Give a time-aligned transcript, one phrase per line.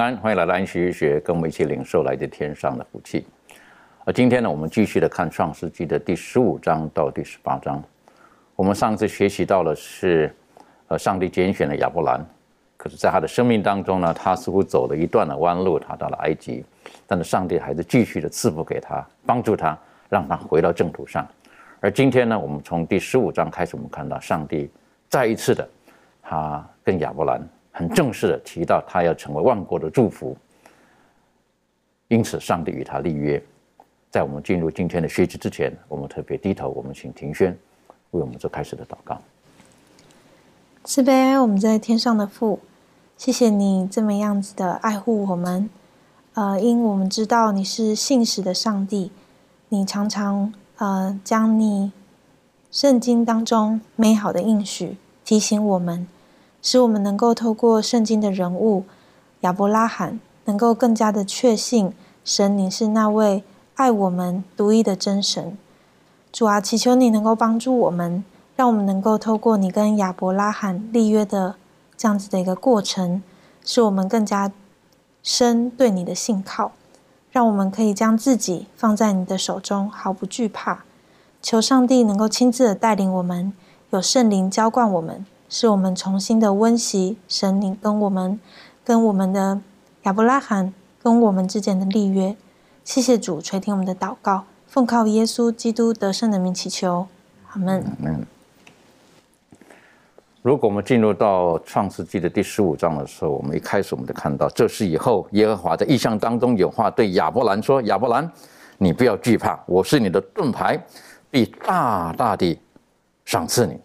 [0.00, 3.26] 安，欢迎来到安息日学，跟我们一起领受来自天上的福气。
[4.06, 7.82] 而今天呢，我们继续的看创世纪的第十五章到第十八章。
[8.56, 10.34] 我们上次学习到的是，
[10.88, 12.24] 呃，上帝拣选了亚伯兰，
[12.78, 16.64] 可是在他的生命当中呢，他似乎走了一段的弯路，他到了埃及，
[17.06, 19.78] 但是上帝还是继续的赐福给他，帮助他，
[20.08, 21.26] 让他回到正途上。
[21.78, 24.70] 而今天呢，我们从第十五章开始，我们看到上帝
[25.10, 25.68] 再一次的，
[26.22, 27.46] 他跟亚伯兰
[27.80, 30.36] 很正式的提到他要成为万国的祝福，
[32.08, 33.42] 因此上帝与他立约。
[34.10, 37.58] 在我们进入今天的学习之前，我们特别低头，我们请庭轩
[38.10, 39.18] 为我们做开始的祷告。
[40.84, 42.60] 慈悲我们在天上的父，
[43.16, 45.70] 谢谢你这么样子的爱护我们。
[46.34, 49.10] 呃，因我们知道你是信实的上帝，
[49.70, 51.92] 你常常呃将你
[52.70, 56.06] 圣经当中美好的应许提醒我们，
[56.62, 58.84] 使我们能够透过圣经的人物
[59.40, 61.92] 亚伯拉罕，能够更加的确信
[62.24, 63.42] 神你是那位
[63.74, 65.56] 爱我们独一的真神。
[66.32, 68.22] 主啊，祈求你能够帮助我们，
[68.54, 71.56] 让我们能够透过你跟亚伯拉罕立约的
[71.96, 73.22] 这样子的一个过程，
[73.64, 74.52] 使我们更加
[75.22, 76.72] 深对你的信靠，
[77.30, 80.84] 让我们可以将自己放在你的手中，毫不惧怕。
[81.42, 83.52] 求上帝能够亲自的带领我们，
[83.90, 88.38] 有圣灵浇灌我们，是我们重新的温习神灵跟我们、
[88.84, 89.60] 跟我们的
[90.04, 90.72] 亚伯拉罕
[91.02, 92.36] 跟我们之间的立约。
[92.84, 94.44] 谢谢主垂听我们的祷告。
[94.68, 97.08] 奉靠耶稣基督得胜的名祈求，
[97.50, 97.84] 阿门。
[98.00, 98.24] 嗯，
[100.40, 108.30] 如果我们进入到创世纪的第十五章的时候，我们一开始我们就看到，这是以后耶和华在意象当中有话对亚伯兰说：“亚伯兰，
[108.78, 110.80] 你不要惧怕，我是你的盾牌，
[111.28, 112.56] 必大大的
[113.24, 113.76] 赏赐你。”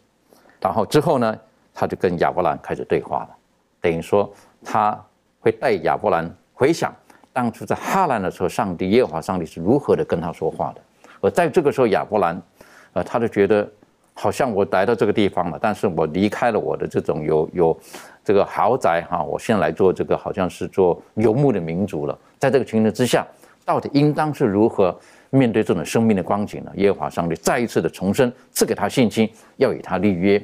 [0.61, 1.35] 然后之后呢，
[1.75, 3.29] 他就跟亚伯兰开始对话了，
[3.81, 4.97] 等于说他
[5.41, 6.91] 会带亚伯兰回想。
[7.33, 10.81] 当初在哈兰的时候，上帝耶和华上帝是如何的跟他说话的？
[11.19, 12.41] 而在这个时候，亚伯兰，
[12.93, 13.69] 呃，他就觉得
[14.13, 17.77] 好像我来到这个地方了，但是我离开了我的这种有有
[18.23, 22.17] 这个豪宅哈，我现在来做这个好像是做游牧的民族了。
[22.39, 23.27] 在这个情形之下，
[23.65, 24.97] 到底应当是如何
[25.29, 26.71] 面对这种生命的光景呢？
[26.75, 30.41] 耶和华上帝再一次的重申，赐给他信心，要与他立约。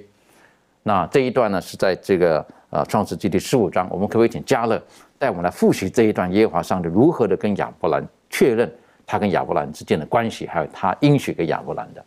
[0.84, 4.82] 那这一段呢，是在这个呃创世纪第十五章，我们可不可以请加勒？
[5.20, 8.68] 带我们来复习这一段耶和华上帝如何的跟亚伯兰确认
[9.06, 12.04] 他跟亚伯兰之间的关系，还有他应许给亚伯兰的。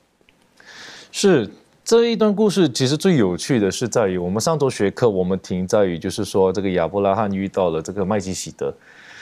[1.12, 1.48] 是
[1.84, 8.74] 这一段故事，其实最有趣的是在于我们上周学课，我们停在于就是说这个亚伯拉罕遇到了这个麦基喜德。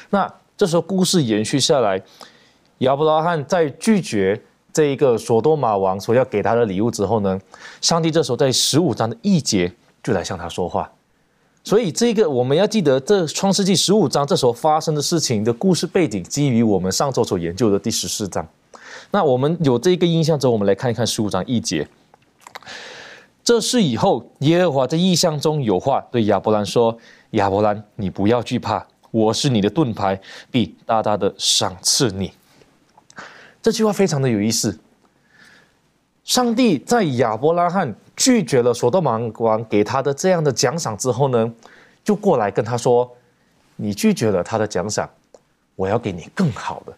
[0.09, 2.01] 那这时候故事延续下来，
[2.79, 4.41] 亚伯拉罕在拒绝
[4.73, 7.39] 这一个索多玛王所要给他的礼物之后呢，
[7.81, 9.73] 上帝这时候在十五章的一节
[10.03, 10.91] 就来向他说话。
[11.65, 18.45] 所以这个我们要记得，这创世纪十五章这时候发生的事情的故事背景，基于我们上周所研究的第十四章。
[19.11, 21.87] 那我们有这个印象之后，我们来看一看十五章一节。
[23.45, 26.97] 这是以后耶和华在异象中有话对亚伯兰说
[27.33, 30.21] ：“亚伯兰，你不要惧怕，我是你的盾牌，
[30.51, 32.33] 必大大的赏赐你。”
[33.63, 34.77] 这句话非常的有意思。
[36.25, 41.53] 上帝在亚伯拉罕拒绝了所多玛王给他的这样的奖赏之后呢，
[42.05, 43.11] 就过来跟他说
[43.77, 45.09] ：“你拒绝了他的奖赏，
[45.75, 46.93] 我要给你更好的。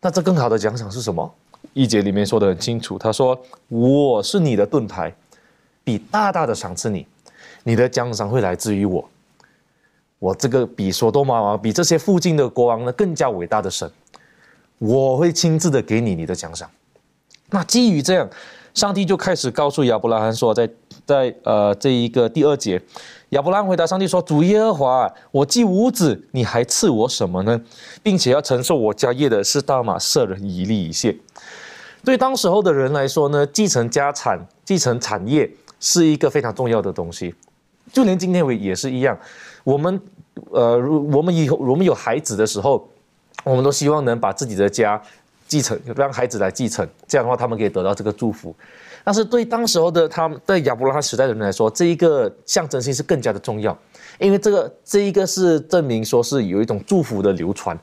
[0.00, 1.34] 那这更好的奖赏是什么？
[1.72, 3.38] 一节里面说的很清楚，他说
[3.68, 5.14] ：‘我是你的盾牌，
[5.84, 7.06] 比大大的赏赐你，
[7.64, 9.06] 你的奖赏会来自于我。
[10.18, 13.90] 我这个比所多玛王、比这些附近的国王呢更加伟大的神，
[14.78, 16.70] 我会亲自的给你你的奖赏。’
[17.50, 18.28] 那基于这样。”
[18.76, 20.68] 上帝就开始告诉亚伯拉罕说，在
[21.06, 22.78] 在呃这一个第二节，
[23.30, 27.58] 亚伯拉罕回答上帝说：“主耶和华，我既无子，你还赐我什么呢？
[28.02, 31.16] 并且要承受我家业的是大马色人以利以谢。”
[32.04, 35.50] 对当时候的人来说呢，继承家产、继承产业
[35.80, 37.34] 是一个非常重要的东西。
[37.90, 39.18] 就连今天为也是一样，
[39.64, 39.98] 我们
[40.50, 40.78] 呃，
[41.10, 42.86] 我们以后我们有孩子的时候，
[43.50, 45.00] 我们都希望能把自己的家
[45.46, 48.54] 继承，让孩子来继承，这样的话他们可以得到这个祝福。
[49.04, 53.76] 但是对当时候的他们，在亚伯拉罕时代的人来说，这一个象征性是更加的重要，
[54.18, 57.78] 因为这个这一个是证明说是有一种祝福的流传。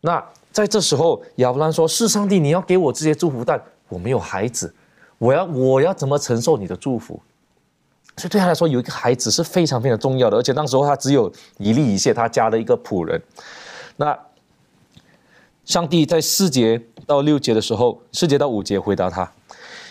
[0.00, 0.20] 那
[0.50, 4.74] 在这时候，亚伯拉罕说：“是上帝，你要给我这些祝福，但我没有孩子，
[5.18, 7.20] 我要我要怎么承受你的祝福？”
[8.18, 13.22] 所以对他来说，有一个孩子是非常非常重要的，而且当时候他只有一粒一谢他家的一个仆人。
[13.96, 14.18] 那
[15.70, 19.30] 上帝在四节到六节的时候，四节到五节回答他：“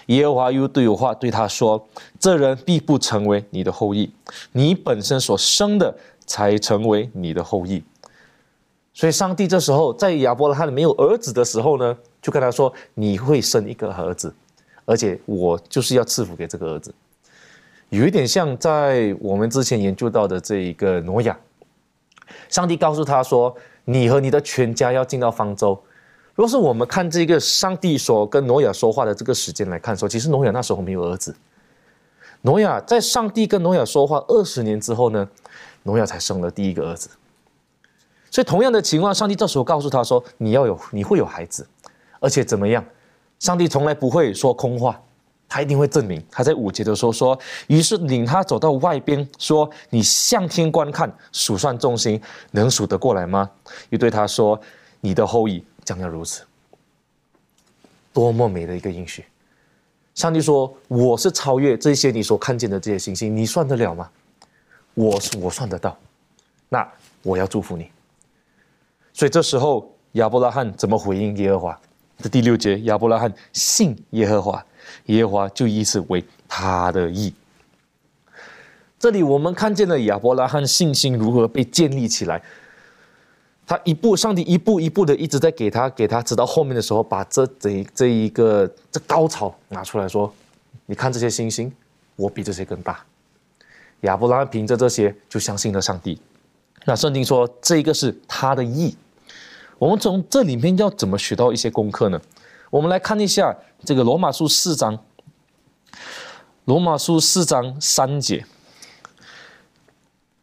[0.07, 1.87] 耶和华又对有话对他说：
[2.19, 4.11] 这人必不成为你的后裔，
[4.51, 5.95] 你本身所生的
[6.25, 7.81] 才成为你的后裔。”
[8.93, 14.35] 所以，上帝这时候在亚伯拉罕没有儿子的时候呢，就跟他说：“你会生一个儿子，
[14.83, 16.93] 而且我就是要赐福给这个儿子。”
[17.87, 21.39] 有一点像在我们之前研究到的这一个挪亚，
[22.49, 23.55] 上帝告诉他说
[23.91, 25.81] ：“你和你的全家要进到方舟。”
[26.35, 31.35] 如果是我们看这个上帝所跟挪亚说话的这个时间来看，说其实挪亚那时候没有儿子。
[32.43, 35.27] 挪亚在上帝跟挪亚说话二十年之后呢，
[35.83, 37.09] 挪亚才生了第一个儿子。
[38.31, 41.67] 所以，同样的情况，上帝这时候告诉他说：“你要有，你会有孩子，
[42.19, 42.85] 而且怎么样？
[43.39, 45.01] 上帝从来不会说空话，
[45.49, 46.23] 他一定会证明。
[46.29, 47.37] 他在五节的时候说
[47.67, 53.49] ：‘于是领他走到外边，说：你向天观看，数算众星，能数得过来吗？’
[53.89, 54.57] 又对他说
[55.01, 56.43] ：‘你的后裔将要如此。’
[58.13, 59.25] 多么美的一个应许！
[60.13, 64.09] 上帝说：‘我是超越这些你所看见的这些星星，你算得了吗？
[64.93, 65.97] 我是我算得到。
[66.69, 66.87] 那
[67.23, 67.89] 我要祝福你。’
[69.13, 71.81] 所以这时候亚伯拉罕怎么回应耶和华？
[72.17, 74.65] 这第六节，亚伯拉罕信耶和华，
[75.09, 77.33] 耶和华就以此为他的意。
[78.99, 82.41] 这里我们看见了亚伯拉罕信心如何被建立起来。
[83.65, 90.33] 他一步，上帝一步一步的一直在给他，给他，直到后面的时候，把这这这一个这高潮拿出来说
[90.87, 91.71] ：“你看这些星星，
[92.15, 92.99] 我比这些更大。”
[94.01, 96.19] 亚伯拉罕凭着这些就相信了上帝。
[96.85, 98.95] 那圣经说，这一个是他的意。
[99.77, 102.19] 我们从这里面要怎么学到一些功课呢？
[102.69, 104.97] 我们来看一下这个罗马书四章。
[106.65, 108.45] 罗马书四章三节，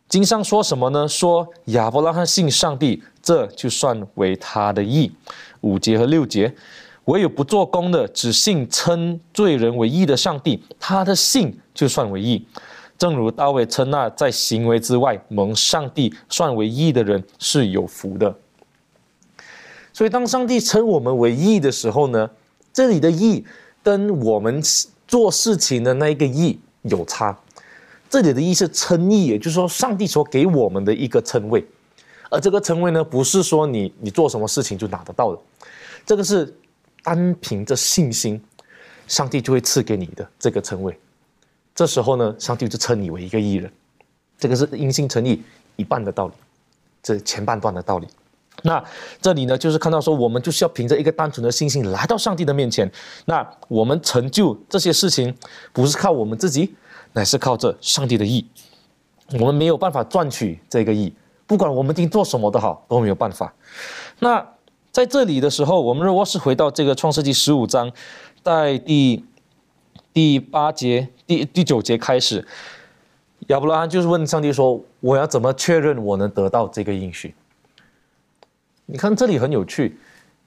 [0.09, 1.07] 经上说什么呢？
[1.07, 5.13] 说亚伯拉罕信上帝，这就算为他的义。
[5.61, 6.53] 五节和六节，
[7.05, 12.45] 唯有不做工的，只信称罪人为义的上帝，他的信就算为义。
[12.99, 18.35] 正如大卫称那在行为之外蒙上帝算为义的人是有福的。
[19.97, 22.31] 所以，当上帝称我们为义的时候呢，
[22.71, 23.43] 这里的义
[23.83, 24.63] 跟我们
[25.09, 27.35] 做事情的那一个义有差。
[28.11, 31.67] 这里的义是称义，也就是说，上帝所给我们的一个称谓。
[32.31, 35.41] 而这个称谓呢，不是说你你做什么事情就拿得到的，
[36.05, 36.55] 这个是
[37.03, 38.39] 单凭着信心，
[39.09, 40.95] 上帝就会赐给你的这个称谓。
[41.75, 43.73] 这时候呢，上帝就称你为一个义人。
[44.39, 45.43] 这个是因信称义
[45.77, 46.35] 一半的道理，
[47.03, 48.07] 这前半段的道理。
[48.63, 48.83] 那
[49.21, 52.91] 这里呢，就是看到说，我们就是要凭着一个单纯的信心来到上帝的面前。
[53.27, 55.33] 那我们成就这些事情，
[55.73, 56.75] 不是靠我们自己，
[57.13, 58.45] 乃是靠着上帝的意。
[59.39, 61.13] 我们没有办法赚取这个意，
[61.47, 63.53] 不管我们今天做什么都好，都没有办法。
[64.21, 64.45] 那
[64.91, 67.93] 在这里的时候，我们如果是回到这个创世纪十五章，
[68.43, 69.25] 在第
[70.13, 72.47] 第八节、第第九节开始，
[73.49, 77.35] 亚伯拉罕就是问上帝说：“我要怎么确认我能得到这个应许？”
[78.87, 79.99] 你看这里很有趣，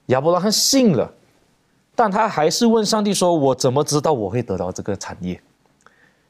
[0.06, 1.12] 亚伯拉罕信了，
[1.94, 5.38] 但他还是问上帝说：“我怎么知道我会得到这个产业？”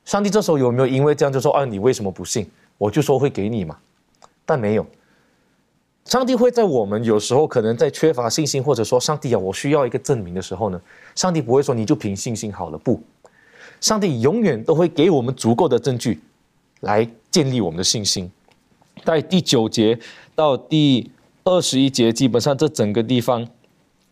[0.05, 2.50] 上帝这时候有没有因为这样就说：“啊，你为什么不信？
[2.79, 3.79] 我就说会给你嘛。”
[4.45, 4.85] 但没有。
[6.05, 10.81] 上帝会在我们有时候可能在缺乏信心，或者说上帝啊，我需要一个证明的时候呢，
[11.14, 12.79] 上帝不会说你就凭信心好了。
[12.79, 13.00] 不，
[13.81, 16.21] 上帝永远都会给我们足够的证据，
[16.81, 18.29] 来建立我们的信心。
[19.05, 19.97] 在第九节
[20.35, 21.09] 到第。
[21.45, 23.47] 二十一节，基本上这整个地方，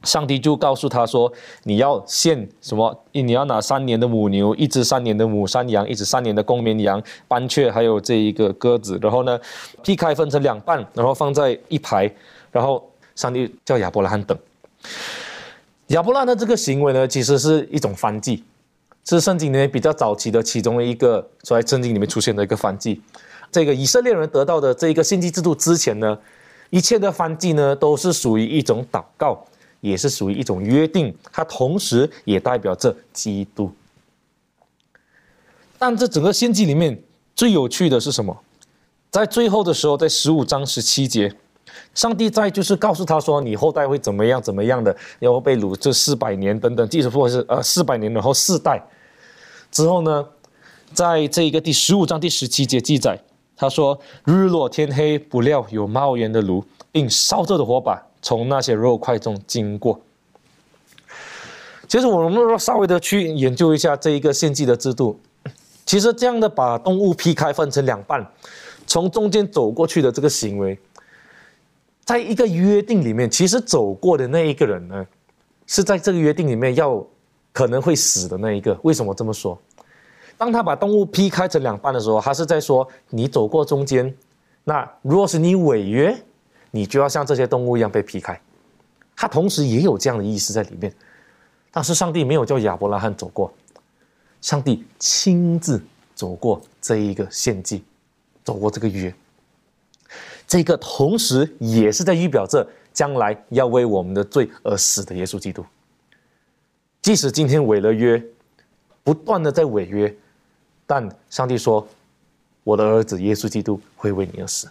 [0.02, 1.32] 上帝就告诉他说
[1.64, 3.04] ：“你要献什么？
[3.12, 8.98] 你要拿三年的母牛，一只三年的母山羊，一只三年的公绵羊，斑雀，还有这一个鸽子。
[9.02, 9.38] 然后呢，
[9.82, 12.10] 劈开分成两半，然后放在一排。
[12.50, 14.36] 然后上帝叫亚伯拉罕等。
[15.88, 18.44] 亚伯拉罕的这个行为呢，其实是一种翻祭。
[19.04, 23.00] 是圣经里面比较早期的其中一个，在圣经里面出现的一个翻祭。
[23.50, 26.18] 这个以色列人得到的这一个献祭制度之前呢，
[26.70, 29.42] 一切的翻祭呢都是属于一种祷告，
[29.80, 33.72] 也是属于一种约定，它同时也代表着基督。
[35.78, 37.00] 但这整个献祭里面
[37.34, 38.36] 最有趣的是什么？
[39.10, 41.34] 在最后的时候，在十五章十七节，
[41.94, 48.82] 上帝在就是告诉他说：“你后代会怎么样怎么样的，要被掳这四百年等等，即使或是呃四百年然后四代
[49.70, 50.26] 之后呢，
[50.92, 53.18] 在这一个第十五章第十七节记载。”
[53.60, 60.00] 他说：“日落天黑，不料有冒烟的炉，并烧着的火把从那些肉块中经过。”
[61.88, 65.18] 其实我们若稍微的去研究一下这一个献祭的制度，
[65.84, 68.24] 其实这样的把动物劈开分成两半，
[68.86, 70.78] 从中间走过去的这个行为，
[72.04, 75.04] 在一个约定里面，其实走过的那一个人呢，
[75.66, 77.04] 是在这个约定里面要
[77.52, 78.78] 可能会死的那一个。
[78.82, 79.58] 为什么这么说？
[80.38, 84.14] 当他把动物劈开成两半的时候，他是在说：你走过中间，
[84.62, 86.16] 那如果是你违约，
[86.70, 88.40] 你就要像这些动物一样被劈开。
[89.16, 90.94] 他同时也有这样的意思在里面。
[91.72, 93.52] 但是上帝没有叫亚伯拉罕走过，
[94.40, 95.82] 上帝亲自
[96.14, 97.82] 走过这一个献祭，
[98.44, 99.12] 走过这个约。
[100.46, 105.66] 这个同时也是在预表着将来要为我们的罪而死的耶稣基督。
[107.02, 108.22] 即使今天违了约，
[109.02, 110.16] 不断的在违约。
[110.90, 111.86] 但上帝说
[112.64, 114.66] ：“我的儿子耶稣基督会为你而死。”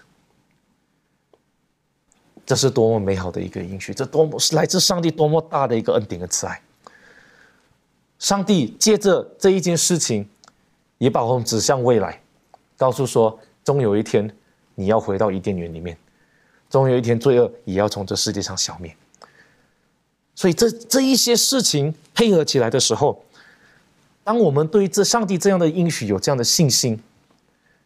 [2.43, 3.93] 这是多么美好的一个应许！
[3.93, 6.59] 这多么是来自上帝多么大的一个恩典和慈爱！
[8.17, 10.27] 上帝借着这一件事情，
[10.97, 12.19] 也把我们指向未来，
[12.77, 14.27] 告诉说：终有一天
[14.73, 15.95] 你要回到伊甸园里面，
[16.67, 18.91] 终有一天罪恶也要从这世界上消灭。
[20.33, 23.23] 所以，这这一些事情配合起来的时候。
[24.27, 27.01] 当我们对这上帝这样的应许有这样的信心，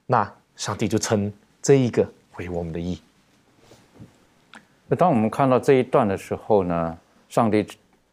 [0.08, 1.32] 那上帝就称
[1.62, 2.04] 这一个
[2.38, 3.00] 为我们的义。
[4.88, 6.98] 那当我们看到这一段的时候呢，
[7.30, 7.64] 上帝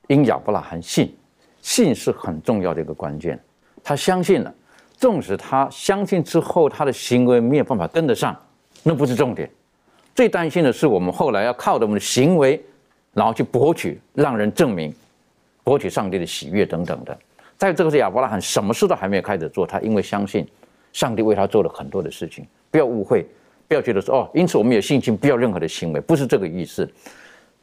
[0.08, 1.16] 因亚伯拉罕信，
[1.62, 3.42] 信是很重要的一个关键。
[3.82, 4.54] 他相信了，
[4.98, 8.38] 纵使他相信之后他的行为没有办法跟得上，
[8.82, 9.50] 那不是重点。
[10.14, 12.62] 最担心的是我们后来要靠着我们的行为，
[13.14, 14.94] 然后去博取让人证明，
[15.64, 17.18] 博取上帝的喜悦等等的。
[17.58, 20.46] 在这个是亚伯拉罕什么事都还没有开始做，他因为相信
[20.92, 22.46] 上帝为他做了很多的事情。
[22.70, 23.26] 不要误会，
[23.66, 26.88] 不要觉得说哦，因此我们有信心，不要任何的行为，不是这个意思。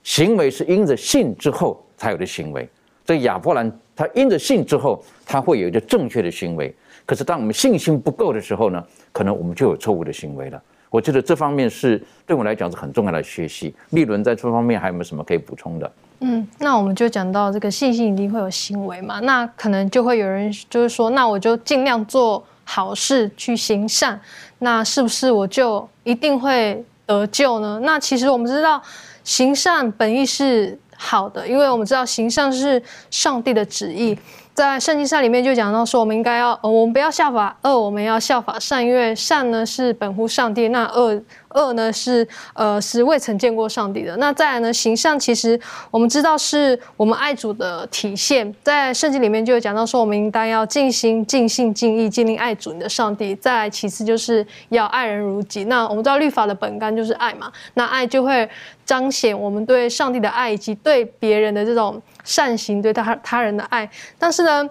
[0.04, 2.68] 行为是因着信之后才有的行为。
[3.06, 6.76] 这亚伯兰他因着信之后，他会有一个正确的行为。
[7.06, 8.84] 可是当我们信心不够的时候呢，
[9.14, 10.62] 可能我们就有错误的行为了。
[10.90, 13.74] 我觉得这方面是对我来讲是很重要的学习。
[13.90, 15.92] 立伦在这方面还有没有什么可以补充的？
[16.22, 24.20] 嗯，那我们就讲到这个信心一定会有行为嘛，那可能就会有人就是说，那我就尽量做好事去行善，
[24.60, 27.80] 那是不是我就一定会得救呢？
[27.84, 28.82] 那其实我们知道，
[29.26, 34.18] 行善本意是好的，因为我们知道行善是上帝的旨意。
[34.56, 41.22] 在圣经上里面就讲到说，我们应该要，呃，我们不要效法恶，我们要效法善，因为善呢是本乎上帝，那恶
[41.56, 44.16] 恶呢是呃是未曾见过上帝的。
[44.18, 45.60] 那再来呢，形象其实
[45.90, 53.34] 我们知道是我们爱主的体现，在圣经里面就有讲到说，我们应当要尽心、尽性、尽意、尽力爱主你的上帝。
[53.36, 55.64] 再来其次就是要爱人如己。
[55.64, 58.48] 那我们知道律法的本干就是爱嘛，那爱就会
[58.86, 62.02] 彰显我们对上帝的爱以及对别人的这种。
[62.26, 64.68] 善行对他他人的爱，但是呢，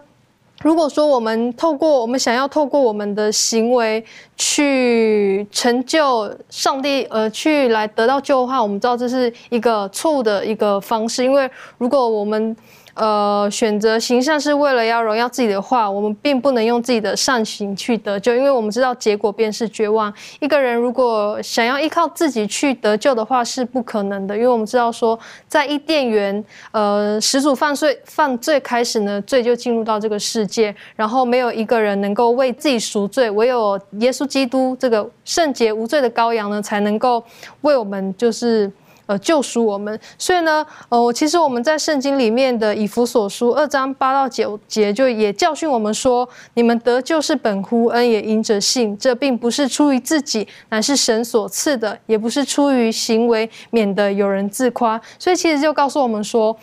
[0.62, 4.02] 如果说我们透过我们想要透过我们的行为
[4.37, 12.56] 去成就上帝，呃，去来得到救的话，我们知道这是一个错误的一个方式，因为如果我们
[12.94, 20.12] 呃，选择行善是为了要荣耀自己的话，我们并不能用自己的善行去得救，因为我们知道结果便是绝望。
[20.40, 37.24] 一个人如果想要依靠自己去得救的话，是不可能的，因为我们知道说，在伊甸园，呃，始祖犯罪犯罪开始呢，罪就进入到这个世界，然后没有一个人能够为自己赎罪，唯有耶稣基督这个圣洁无罪的羔羊呢，才能够
[37.62, 38.70] 为我们就是。
[39.06, 54.99] 呃，救赎我们，所以呢，呃，其实我们在圣经里面的以弗所书二章八到九节，就也教训我们说，你们得救是本乎恩，也因着信，这并不是出于自己，乃是神所赐的，也不是出于行为，免得有人自夸。
[55.18, 56.56] 所以其实就告诉我们说，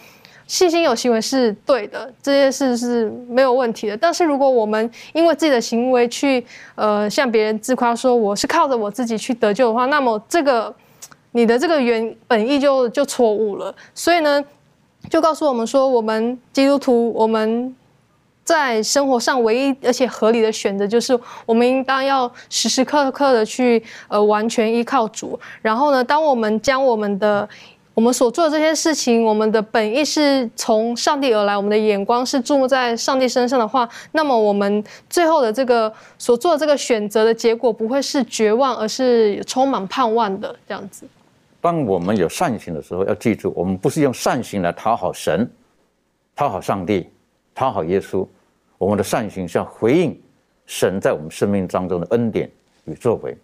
[0.47, 3.95] 信心有行为是对的，这件事是没有问题的。
[3.95, 6.43] 但是如果我们因为自己的行为去，
[6.73, 10.73] 呃，向别人自夸说我是靠着我自己去得救的话，那么这个。
[11.33, 14.43] 你的这个原本意就就错误了，所以呢，
[15.09, 17.75] 就告诉我们说，我们基督徒，我们
[18.43, 25.39] 在生活上唯一而且合理的选择，就是我们应当要时时刻刻的去呃完全依靠主。
[25.61, 27.47] 然后呢，当我们将我们的
[27.93, 41.05] 我们所做的这些事情，我们的本意是从上帝而来，我们的眼光是注目在上帝身上的话，那么我们最后的这个所做的这个选择的结果，不会是绝望，而是充满盼望的这样子。
[41.61, 45.49] 当我们有善行的时候，要记住，我们不是用善行来讨好神、
[46.35, 47.07] 讨好上帝、
[47.53, 48.27] 讨好耶稣，
[48.77, 50.19] 我们的善行是要回应
[50.65, 52.49] 神在我们生命当中的恩典
[52.85, 53.37] 与作为。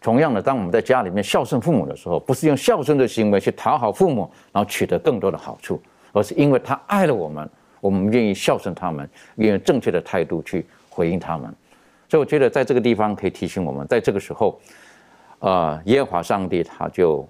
[0.00, 5.82] 同样的，当我们在家里面孝顺父母的时候，不是用孝顺的行为去讨好父母，然后取得更多的好处，
[6.12, 11.52] 而是因为他爱了我们，我们愿意孝顺他们，愿意正确的态度去回应他们。
[12.08, 14.58] 所以，我觉得在这个地方可以提醒我们，在这个时候，
[15.40, 17.28] 呃，耶和华上帝他就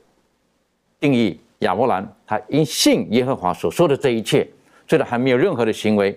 [1.00, 4.46] 定义亚伯兰，他因信耶和华所说的这一切，
[4.86, 6.16] 虽然还没有任何的行为，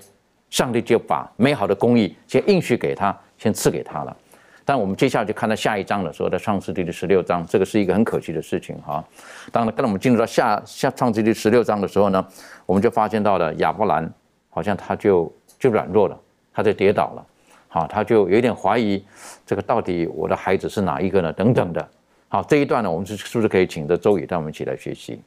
[0.50, 4.15] 上帝就把美好的公义先应许给他，先赐给他了。
[4.63, 9.03] 但我们接下来就看到下一章的时候，在创世纪的十六章，这个是一个很可惜的事情哈。
[9.51, 12.25] 当然，当我们进入到下下创世纪十六章的时候呢，
[12.65, 14.09] 我们就发现到了亚伯兰
[14.50, 16.17] 好像他就就软弱了，
[16.53, 17.25] 他就跌倒了，
[17.67, 19.03] 好，他就有点怀疑
[19.45, 21.33] 这个到底我的孩子是哪一个呢？
[21.33, 21.89] 等等的。
[22.33, 25.21] 好，这一段呢，我们是是不是可以请着周宇带我们一起来学习？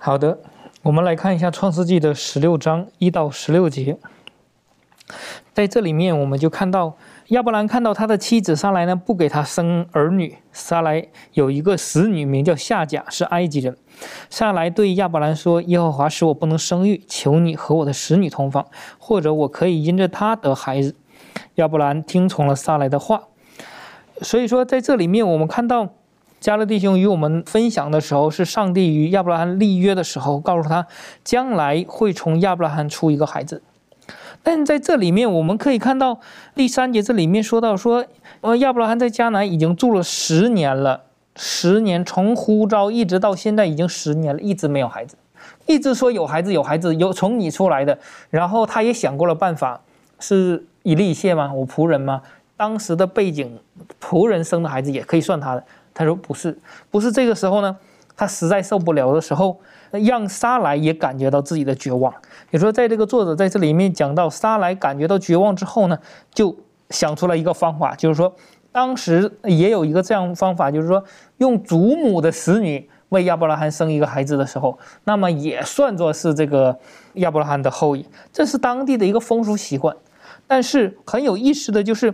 [0.00, 0.38] 好的，
[0.82, 3.98] 我们来看一下创世纪的十六章一到十六节，
[5.52, 6.96] 在这里面我们就看到。
[7.30, 10.38] 亚伯兰看到他的妻子撒来呢，不给他生儿女。
[10.50, 13.76] 撒来有一个使女，名叫夏甲，是埃及人。
[14.30, 18.64] 撒来对亚伯兰说：“耶和华使我不能生育，求你和我的使女同房，
[18.98, 20.94] 或者我可以因着她得孩子。”
[21.56, 23.24] 亚伯兰听从了撒来的话。
[24.22, 25.94] 所以说，在这里面我们看到，
[26.40, 30.86] 加勒弟兄与我们分享的时候，是上帝与亚伯拉罕立约的时候，告诉他
[31.24, 33.62] 将来会从亚伯拉罕出一个孩子。
[34.42, 36.20] 但在这里面，我们可以看到
[36.54, 38.04] 第三节这里面说到说，
[38.42, 41.02] 呃，亚伯拉罕在迦南已经住了十年了，
[41.34, 45.16] 十年从呼召一直到现在已经十年了，一直没有孩子，
[45.66, 47.98] 一直说有孩子有孩子有从你出来的，
[48.30, 49.80] 然后他也想过了办法，
[50.20, 51.52] 是以利谢吗？
[51.52, 52.22] 我仆人吗？
[52.56, 53.58] 当时的背景，
[54.00, 55.64] 仆人生的孩子也可以算他的。
[55.96, 56.56] 他说不是，
[56.92, 57.76] 不是这个时候呢，
[58.14, 59.58] 他实在受不了的时候。
[59.92, 62.12] 让沙来也感觉到自己的绝望。
[62.50, 65.98] 也说，在这个作者在这里面讲到，沙来感觉到绝望之后呢，
[66.34, 66.54] 就
[66.90, 68.34] 想出了一个方法，就是说，
[68.72, 71.02] 当时也有一个这样方法，就是说，
[71.38, 76.78] 用祖母的使女为亚伯拉罕生一个孩子的时候，那么也算作是这个
[77.14, 79.96] 亚伯拉罕的后裔，这是当地的一个风俗习惯。
[80.46, 82.12] 但是很有意思的就是，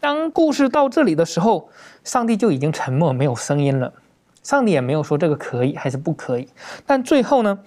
[0.00, 1.68] 当故事到这里的时候，
[2.04, 3.92] 上帝就已经沉默，没有声音了。
[4.42, 6.48] 上帝也没有说这个可以还是不可以，
[6.86, 7.58] 但最后呢，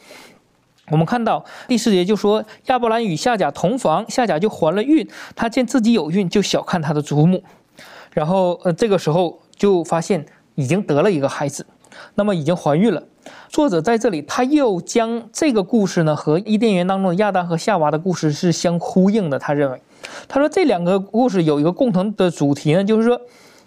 [0.90, 7.44] 我们看到第四节就说亚伯兰与夏甲同房，夏甲就怀了孕，他见自己有孕，就小看他的祖母，
[8.12, 11.68] 然后呃这个时候就发现已经得了一个孩子，
[12.16, 13.04] 那么已经怀孕了。
[13.50, 19.80] 作者在这里他又将这个故事呢和伊甸园当中的亚当和夏娃的故事是相呼应的，他认为，
[20.28, 23.22] 他说这两个故事有一个共同的主题呢，就是说。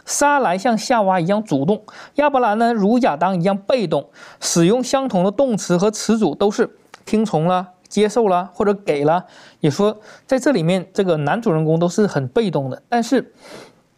[0.07, 1.83] 撒来像夏娃一样主动，
[2.15, 4.09] 亚伯兰呢如亚当一样被动，
[4.41, 9.27] 使用相同的动词和词组都是听从了、接受了或者给了。
[9.61, 12.81] 也说在这里面，这个男主人公都是很被动的。
[12.89, 13.33] 但是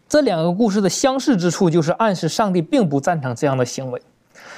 [0.09, 4.01] 这两个故事的相似之处，就是暗示上帝并不赞成这样的行为。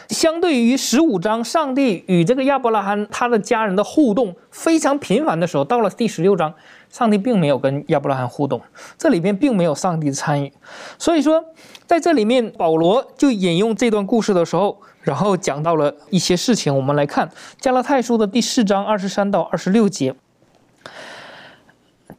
[0.08, 6.54] 相对于十五章，上帝与这个亚伯拉罕他的家人的互动非常频繁的时候，到了第十六章。
[6.90, 8.60] 上帝并没有跟亚伯拉罕互动，
[8.98, 10.52] 这里面并没有上帝的参与，
[10.98, 11.44] 所以说
[11.86, 16.76] 在这里面，保罗就引用这段故事的时候，然后讲到了一些事情。
[16.76, 20.14] 我们来看加拉太书的第四章二十三到二十六节。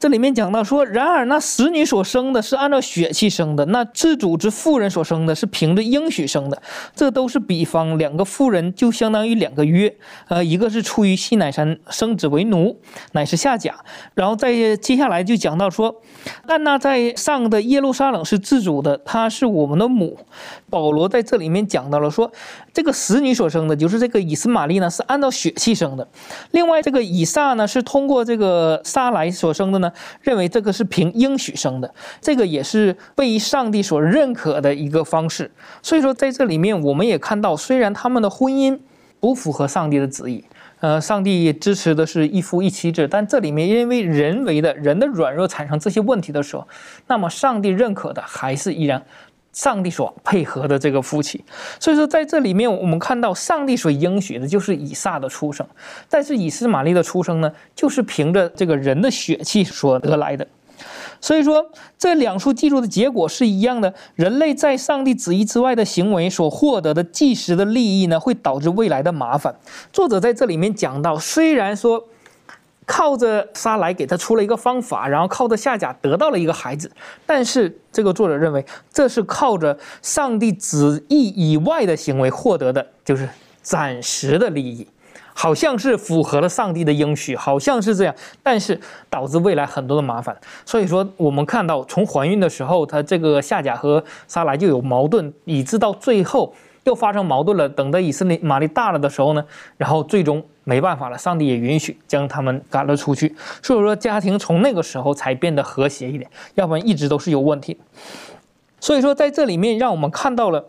[0.02, 6.60] 这里面讲到说，然而那使女所生的是按照血气生的，那自主之妇人所生的是凭着应许生的，
[6.96, 8.00] 这都是比方。
[8.00, 9.96] 两个妇人就相当于两个约，
[10.28, 12.80] 呃，一个是出于西乃山生子为奴，
[13.12, 13.76] 乃是下甲。
[14.16, 16.02] 然后再接下来就讲到说，
[16.48, 20.18] 但那在上的耶路撒冷是自主的，她是我们的母。
[20.72, 22.32] 保罗在这里面讲到了说，
[22.74, 26.08] 这个使女所生的就是这个以斯玛利呢，是按照血气生的。
[26.50, 29.91] 另外这个以撒呢，是通过这个撒来所生的呢。
[30.22, 35.52] 认为这个是凭应许生的，这个也是被上帝所认可的一个方式。
[35.82, 38.78] 所以说，在这里面我们也看到，虽然他们的婚姻
[39.20, 40.44] 不符合上帝的旨意，
[40.80, 46.68] 呃，上帝支持的是一夫一妻制，但这里面因为人为的人的软弱产生这些问题的时候，
[47.08, 49.04] 那么上帝认可的还是依然
[49.54, 51.44] 上帝所配合的这个夫妻。
[51.80, 55.66] 所以说，在这里面我们看到上帝所应许的就是以撒的出生，
[56.10, 60.48] 但是以斯玛利的出生呢，就是凭着这个人的血气所得来的。
[61.20, 63.94] 所以说，这两处记录的结果是一样的。
[64.16, 69.54] 人类在上帝旨意之外的行为所获得的即时的利益呢，会导致未来的麻烦。
[69.94, 72.08] 作者在这里面讲到，虽然说
[72.92, 76.92] 靠着撒来给他出了一个方法，然后靠着夏甲得到了一个孩子，
[77.26, 83.30] 但是这个作者认为，这是靠着上帝旨意以外的行为获得的，就是
[83.62, 84.86] 暂时的利益。
[85.34, 88.78] 好像是符合了上帝的应许，好像是这样，但是
[89.10, 90.36] 导致未来很多的麻烦。
[90.66, 97.70] 所以说，我们看到从怀孕的时候，他这个夏甲和撒来就有矛盾，以致到最后又发生矛盾了。
[97.70, 99.46] 等到以色列玛丽大了的时候呢，
[99.78, 103.36] 然后最终没办法了，上帝也允许将他们赶了出去。
[103.62, 107.80] 所以说，家庭从那个时候才变得和谐一点，要不然一直都是有问题。
[108.80, 110.68] 所以说，在这里面让我们看到了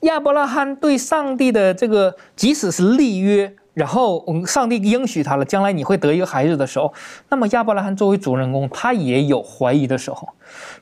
[0.00, 3.54] 亚伯拉罕对上帝的这个，即使是立约。
[3.74, 6.94] 然后，嗯，上帝应许他了，将来你会得一个孩子的时候，
[7.28, 10.28] 那么亚伯拉罕作为主人公，他也有怀疑的时候，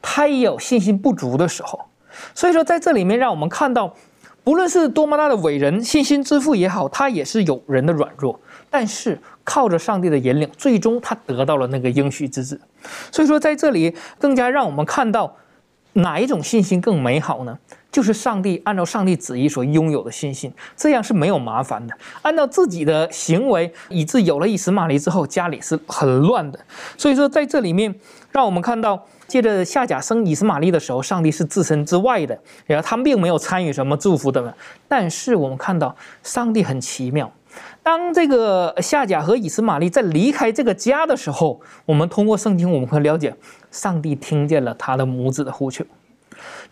[0.02, 1.80] 他也有信心不足的时候。
[2.34, 3.94] 所以说，在这里面让我们看到，
[4.44, 12.60] 不论是多么大的伟人、信心之父也好，他也是有人的软弱，但是靠着上帝的引领，最终他得到了那个应许之子。
[13.12, 15.36] 所以说，在这里更加让我们看到，
[15.92, 17.58] 哪一种信心更美好呢？
[17.92, 21.94] 就是上帝按照上帝旨意所拥有的信心，这样是没有麻烦的。
[22.22, 26.58] 按照自己的行为，以致有了以实玛利之后，家里是很乱的。
[26.96, 27.94] 所以说，在这里面，
[28.30, 34.54] 让我们看到，借着夏甲生以斯玛利的时候，上帝是置身之外的，然后他并没有参与什么祝福的。
[34.86, 37.32] 但是我们看到，上帝很奇妙。
[37.82, 43.34] 当这个夏甲和以斯玛利在离开这个家的时候，我们通过圣经，我们会了解，
[43.70, 45.82] 上帝听见了他的母子的呼求。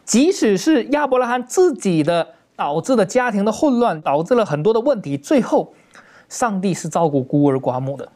[0.05, 5.73] 即使是亚伯拉罕自己的导致的家庭的混乱，导致了很多的问题，最后，
[6.29, 8.07] 上帝是照顾孤儿寡母的，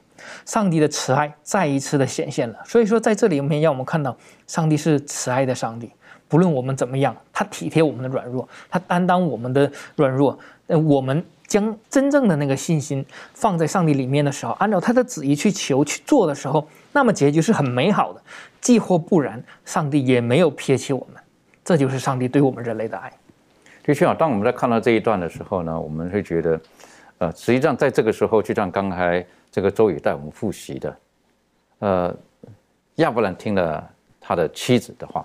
[0.44, 2.59] 上帝的慈爱再一次的显现了。
[2.64, 5.90] 所以说，在这里面让我们看到，上帝是慈爱的上帝，
[6.29, 10.38] 不论我们怎么样，他体贴我们的软弱，他担当我们的软弱。
[10.66, 18.22] 呃，我们将真正的那个信心放在上帝里面的时候，按照他的旨意去求去做的时候，那么结局是很美好的。
[18.61, 21.22] 既或不然，上帝也没有撇弃我们。
[21.62, 23.12] 这就是上帝对我们人类的爱。
[23.83, 26.61] 的确啊，当我们在看到这一段的时候呢，我们会觉得，
[27.18, 29.22] 呃，实际上在这个时候，就像刚才
[29.54, 30.96] 这个周宇带我们复习的，
[31.78, 32.16] 呃，
[32.96, 33.88] 亚伯兰听了
[34.20, 35.24] 他的妻子的话，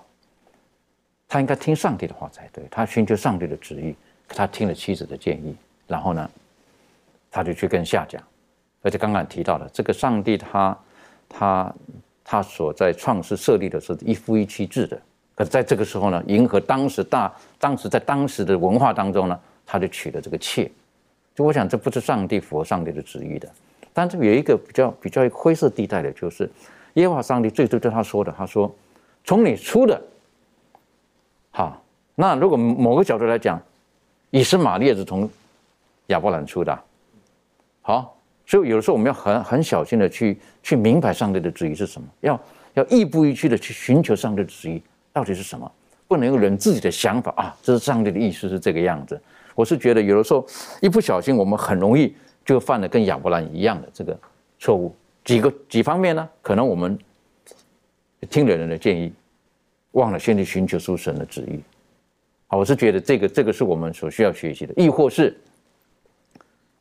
[1.28, 3.96] 他应该听上帝的话才对，他寻求上帝的旨意，
[4.28, 5.56] 他听了妻子的建议，
[5.88, 6.30] 然后呢，
[7.32, 8.22] 他就去跟夏讲，
[8.84, 10.78] 而且刚刚提到了这个上帝，他
[11.28, 11.76] 他
[12.24, 15.02] 他所在创世设立的是一夫一妻制的。
[15.34, 20.72] 可是在这个时候呢，迎合当时大当时在当时的文化当中呢，他就娶了这个妾。
[21.34, 23.50] 就我想，这不是上帝符合上帝的旨意的。
[24.00, 26.50] 但是有一个比较比较灰色地带的，就是
[26.94, 28.74] 耶和华上帝最初对他说的，他说
[29.26, 30.02] ：“从你出的。”
[31.52, 31.84] 好，
[32.16, 33.62] 那如果某个角度来讲，
[34.30, 35.30] 以实玛利也是从
[36.08, 36.80] 亚伯兰出的。
[37.82, 42.40] 好，所以有的时候我们要很很小心的去去明白上帝的旨意是什么，要
[42.76, 44.82] 要亦步亦趋的去寻求上帝的旨意。
[45.12, 45.70] 到底是什么？
[46.08, 47.54] 不能用人自己的想法啊！
[47.62, 49.22] 这是上帝的意思是这个样子。
[49.56, 50.48] 我是觉得有的时候
[50.82, 52.16] 一不小心，我们很容易
[52.54, 54.18] 就犯了跟亚伯兰一样的这个
[54.58, 54.96] 错误。
[55.24, 56.28] 几个几方面呢？
[56.42, 56.98] 可能我们
[58.30, 59.14] 听了人的建议，
[59.92, 61.60] 忘了先去寻求出神的旨意。
[62.48, 64.74] 好，我是觉得这个这个是我们所需要学习的。
[64.76, 65.38] 亦或是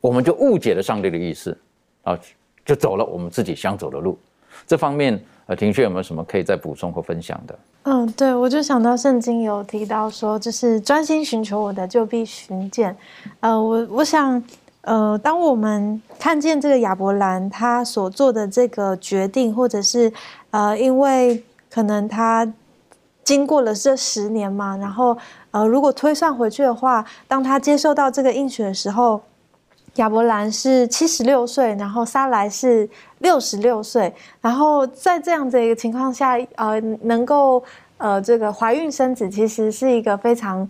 [0.01, 1.55] 我们就误解了上帝的意思，
[2.03, 2.19] 啊，
[2.65, 4.17] 就走了我们自己想走的路。
[4.65, 5.19] 这方面。
[5.49, 7.59] 呃，庭轩有没有什么可以再补充或分享的？
[7.85, 12.95] 嗯，对，我就想到圣经有提到说，就是专心寻求我的，就必寻见。
[13.39, 14.39] 呃，我我想，
[14.81, 20.11] 呃，当我们看见这个亚伯兰他所做的这个决定，或者是
[20.51, 22.51] 呃，因为可能他
[23.23, 25.17] 经过了这十年嘛，然后
[25.51, 29.21] 呃，如果推算回去的话，当他接受到这个应许的时候。
[29.95, 32.87] 亚伯兰是七十六岁，然后撒来是
[33.17, 37.61] 六十六岁，然后在这样的一个情况下，呃，能够
[37.97, 40.65] 呃这个怀孕生子，其实是一个非常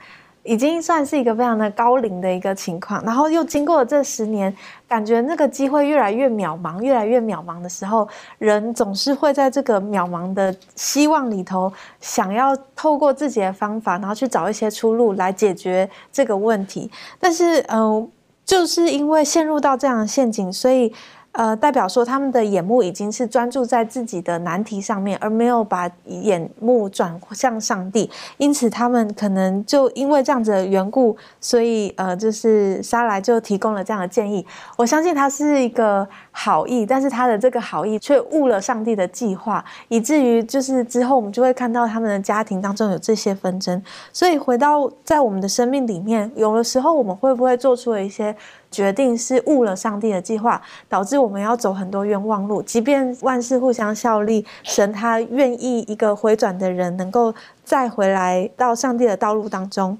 [0.49, 2.99] 已经算是一个非常的高龄的一个情况。
[3.03, 4.53] 然后又经过了这十年，
[4.88, 8.07] 感觉那个机会越来越渺茫，越来越渺茫的时候，
[8.39, 16.89] 人总是会在这个渺茫的希望里头，想要透过自己的方法，然后去找一些出路来解决这个问题。
[17.19, 18.09] 但是，嗯。
[18.45, 20.91] 就是因为陷入到这样的陷阱，所以，
[21.31, 28.09] 呃，代表说他们的眼目已经是专注在自己的难题上面，而没有把眼目转向上帝。
[28.37, 34.45] 因此，他们可能就因为这样子的缘故，所以呃，就是沙来就提供了这样的建议。
[34.75, 36.07] 我相信他是一个
[36.41, 43.84] 好意，但是他的这个好意却误了上帝的计划，以至于就是之后我们就会看到他们的家庭当中有这些纷争。
[44.13, 48.34] 所以回到在我们的生命里面，有的时候我们会不会做出了一些？
[48.71, 52.62] 决定是误了上帝的计划，导致我们要走很多冤枉路。
[52.62, 59.97] 即便万事互相效力，神他愿意一个回转的人能够再回来到上帝的道路当中，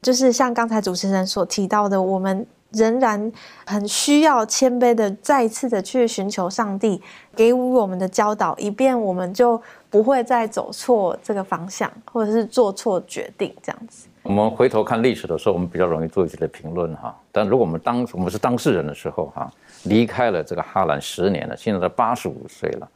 [0.00, 3.32] 就是像刚才主持人所提到的，我们仍然
[3.64, 7.00] 很需要谦卑的再次的去寻求上帝
[7.34, 14.06] 给予我们的教导，以便我们就不会再走错这个方向，或者是做错决定这样子。
[14.22, 17.18] 我们回头看历史的时候，我们比较容易做一些的评论哈。
[17.32, 19.50] 但如果我们当我们是当事人的时候哈，
[19.84, 22.86] 离开了这个哈兰十年了，现在都八十五岁了，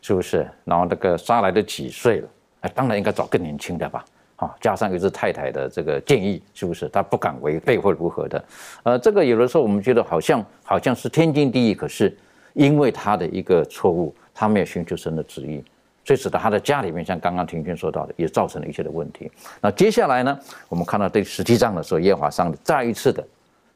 [0.00, 0.50] 是不是？
[0.64, 2.28] 然后那个沙来的几岁了？
[2.62, 4.02] 哎，当然应该找更年轻的吧。
[4.38, 6.88] 啊，加上一只太太的这个建议，是不是？
[6.88, 8.44] 他不敢违背或如何的？
[8.82, 12.16] 呃，这个有的时候我们觉得好像好像是天经地义，可是
[12.54, 15.62] 因为他的一个错误，他没有寻求神的旨意。
[16.04, 19.30] 所以使得他的家里面，像刚刚庭轩说到的，也造成了一些的问题。
[19.60, 20.38] 那接下来呢，
[20.70, 23.22] 我们看到第十七章的时候，耶和华上帝再一次的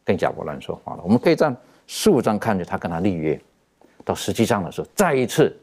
[0.03, 1.03] 跟亚伯兰说话了。
[1.03, 1.55] 我们可以在
[1.87, 3.38] 十五章看见他跟他立约，
[4.03, 5.55] 到十七章的时候，再一次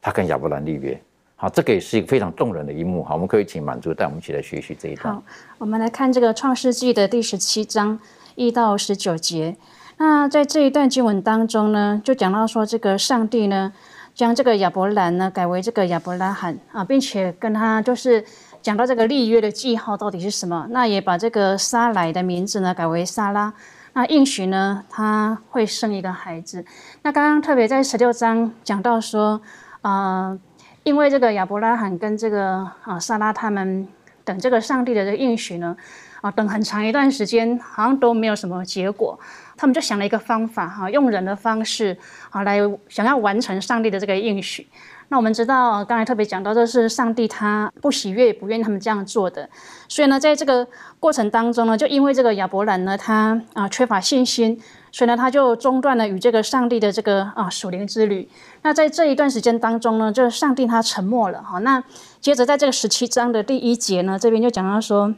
[0.00, 0.96] 他跟亚伯兰立约。
[1.44, 3.04] 啊，这个也是一个非常动人的一幕。
[3.04, 5.14] 好，我们可以请满足带我们一起来学习这一段。
[5.14, 5.22] 好，
[5.58, 7.98] 我们来看这个创世纪的第十七章
[8.34, 9.54] 一到十九节。
[9.98, 13.72] 那在这一段经文当中呢，就讲到说这个上帝呢。
[14.14, 18.24] 将这个亚伯兰呢改为这个亚伯拉罕啊，并且跟他就是
[18.62, 20.68] 讲到这个立约的记号到底是什么？
[20.70, 23.52] 那也把这个撒来的名字呢改为撒拉。
[23.92, 26.64] 那应许呢他会生一个孩子。
[27.02, 29.40] 那刚刚特别在十六章讲到说，
[29.82, 30.38] 啊，
[30.84, 33.88] 因为这个亚伯拉罕跟这个啊撒拉他们
[34.24, 35.76] 等这个上帝的这个应许呢，
[36.20, 39.18] 啊等很长一段时间好像都没有什么结果。
[39.56, 41.96] 他们就想了一个方法，哈，用人的方式，
[42.30, 44.66] 啊，来想要完成上帝的这个应许。
[45.08, 49.48] 那我们知道，刚才特别讲到，这是上帝他不喜悦、不愿意他们这样做的。
[49.88, 50.66] 所以呢，在这个
[50.98, 54.60] 过程当中呢，就因为这个亚伯兰呢，他啊缺乏信心，
[54.94, 58.28] 所以呢，他就中断了与这个上帝的这个啊属灵之旅。
[58.62, 61.58] 那在这一段时间当中呢，就上帝他沉默了，哈。
[61.58, 61.82] 那
[62.20, 65.12] 接着在这个十七章的第一节呢，这边就讲到说，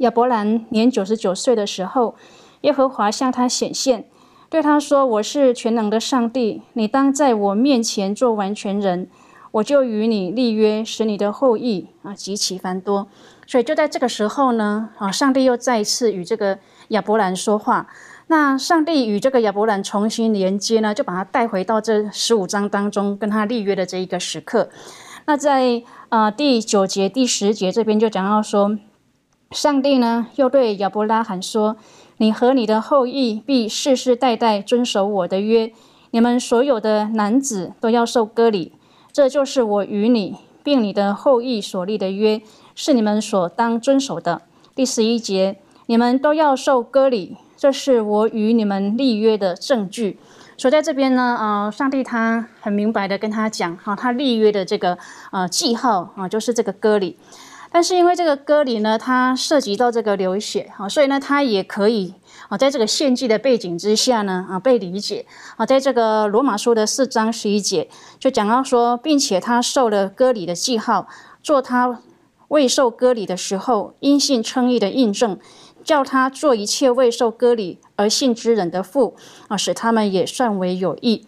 [0.00, 2.14] 亚伯兰年九十九岁的时候。
[2.60, 4.06] 耶和华向他显现，
[4.48, 9.06] 对他说：“我是全能的上帝，你当在我面前做完全人，
[9.50, 13.06] 我就与你立约，使你的后裔啊极其繁多。”
[13.46, 17.86] 所以就在这个时候呢，啊，上帝又再一次与这个亚伯兰说话。
[18.26, 24.68] 那上帝与这个亚伯兰重新连接呢，就把他带回到这十五章当中，跟他立约的这一个时刻。
[25.26, 28.78] 那在啊第九节、第十节这边就讲到说，
[29.50, 31.76] 上帝呢又对亚伯拉罕说。
[32.18, 35.72] 你和你的后裔必世世代代遵守我的约，
[36.12, 38.72] 你们所有的男子都要受割礼，
[39.12, 42.40] 这就是我与你并你的后裔所立的约，
[42.76, 44.42] 是你们所当遵守的。
[44.76, 45.56] 第十一节，
[45.86, 50.18] 你们都要受割礼，这是我与你们立约的证据。
[50.58, 54.98] 所以在这边呢，呃，上帝他很明白的跟他讲，哈，他立约的这个
[55.32, 57.16] 呃记号啊，就是这个割礼。
[57.72, 62.12] 但是因为这个割礼呢，它涉及到这个流血啊，所以呢，它也可以
[62.50, 65.24] 啊，在这个献祭的背景之下呢啊，被理解
[65.56, 71.08] 啊，在这个罗马书的四章十一节就讲到说，并且他受了割礼的记号，
[71.42, 71.98] 做他
[72.48, 75.38] 未受割礼的时候因信称义的印证，
[75.84, 79.14] 叫他做一切未受割礼而信之人的父
[79.48, 81.26] 啊，使他们也算为有益。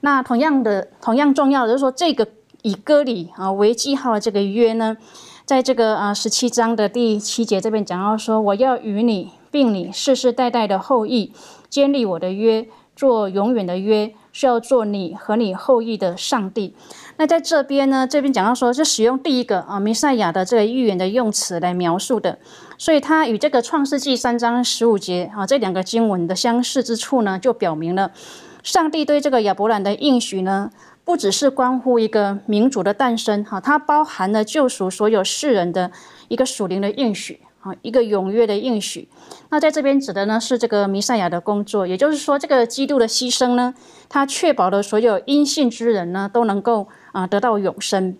[0.00, 2.26] 那同样的，同样重要的就是说，这个
[2.62, 4.96] 以割礼啊为记号的这个约呢。
[5.44, 11.32] 在这个啊十七章的第七节这边讲到说，我要与你并你世世代代的后裔
[11.68, 16.74] 建立我的约，做永远的约，是要做你和你后裔的上帝。
[17.20, 22.38] 那在这边呢，这边讲到说，是使用第一个啊弥赛亚的这个预言的用词来描述的，
[22.78, 28.10] 所以它与这个创世纪三章十五节啊这两个经文的相似之处呢，就表明了
[28.62, 30.70] 上帝对这个亚伯兰的应许呢。
[31.04, 35.90] 不只是关乎一个民主的诞生，哈，它包含了救赎所有世人的
[36.28, 39.08] 一个属灵的应许，啊，一个踊跃的应许。
[39.50, 43.74] 那在这边指的呢是这个弥赛亚的工作，也就是说，这个基督的牺牲呢，
[44.08, 48.16] 它确保了所有因信之人呢都能够啊得到永生。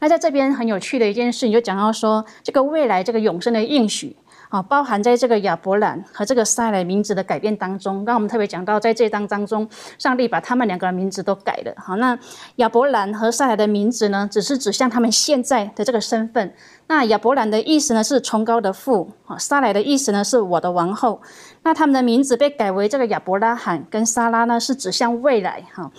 [0.00, 4.16] 那在这边很有趣的一件事你，就讲到说，这个未来这个永生的应许。
[4.48, 8.04] 啊，包含在这个亚伯兰和这个撒来名字的改变当中。
[8.04, 11.72] 刚我们特别讲到，在这章当中，上帝把他们两个名字都改了。
[11.78, 12.18] 好，那
[12.56, 16.52] 亚伯兰和撒来的名字呢，只是指向他们现在的这个身份。
[16.86, 21.22] 那亚伯兰的意思呢是崇高的父，啊，撒来的意思呢是我的王后。
[21.62, 25.64] 那他们的名字被改为这个亚伯拉罕跟撒拉呢，是指向未来。
[25.72, 25.90] 哈，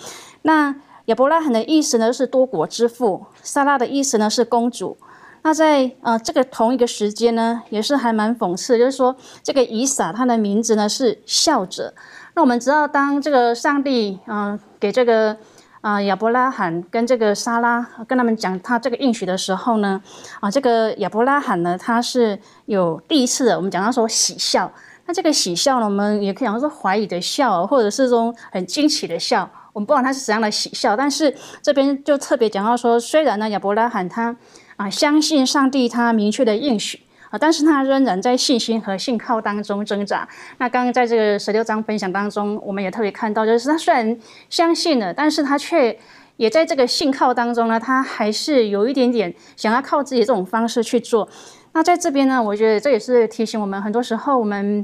[0.43, 4.97] 那亚伯拉罕的意思呢是多国之父，撒拉的意思呢是公主。
[5.41, 9.13] 那在呃这个同一个时间呢，也是还蛮讽刺，就是说
[9.43, 11.93] 这个以撒他的名字呢是笑者。
[12.33, 15.35] 那我们知道，当这个上帝嗯给这个
[15.81, 20.01] 啊亚伯拉罕跟这个撒拉跟他们讲他这个应许的时候呢，
[20.39, 24.71] 啊这个亚伯拉罕呢他是有第一次的，我们讲到说喜笑。
[25.05, 29.51] 那这个喜笑呢，我们也可以讲说怀疑的笑，或者是说很惊奇的笑。
[29.73, 34.35] 我们不管他是怎样的喜笑，但是这边就特别讲到说，虽然呢亚伯拉罕他。
[34.75, 40.27] 啊，相信上帝他明确的应许啊，但是他仍然在信心和信靠当中挣扎。
[40.57, 44.17] 那刚刚在这个十六章分享当中，我们也特别看到，就是他虽然
[44.49, 45.95] 相信了，但是他却
[46.37, 51.29] 也在这个信靠当中呢，他还是有一点点想要靠自己这种方式去做。
[51.73, 54.83] 那在这边呢，我觉得这也是提醒我们，很多时候我们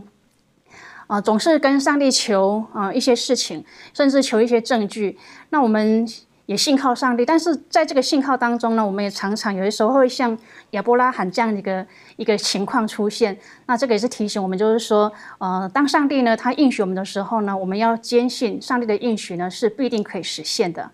[1.10, 5.17] 啊总是跟上帝求啊一些事情，甚至求一些证据，
[5.50, 6.08] 那我们。
[6.50, 10.36] 也信靠上帝，但是在这个信靠当中呢，我们也常常有的时候会像
[10.72, 11.86] 亚伯拉罕这样的一个
[12.17, 13.38] 一个情况出现。
[13.67, 20.89] 那这个也是提醒我们，就是说，呃，当上帝呢他应许我们的时候呢，我们要坚信上帝的应许呢是必定可以实现的。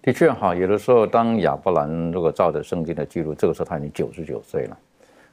[0.00, 4.78] 的确哈，有的时候当亚伯兰如果照着圣经的记录，这个时候他已经九十九岁了。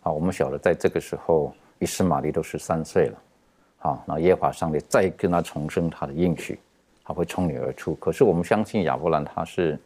[0.02, 3.17] 啊，我们晓得在这个时候，以斯玛利都十三岁了。
[3.84, 6.58] 好，那耶和华上帝再跟他重申他的应许。
[7.04, 9.78] 他会冲你而出，可是我们相信亚伯兰他是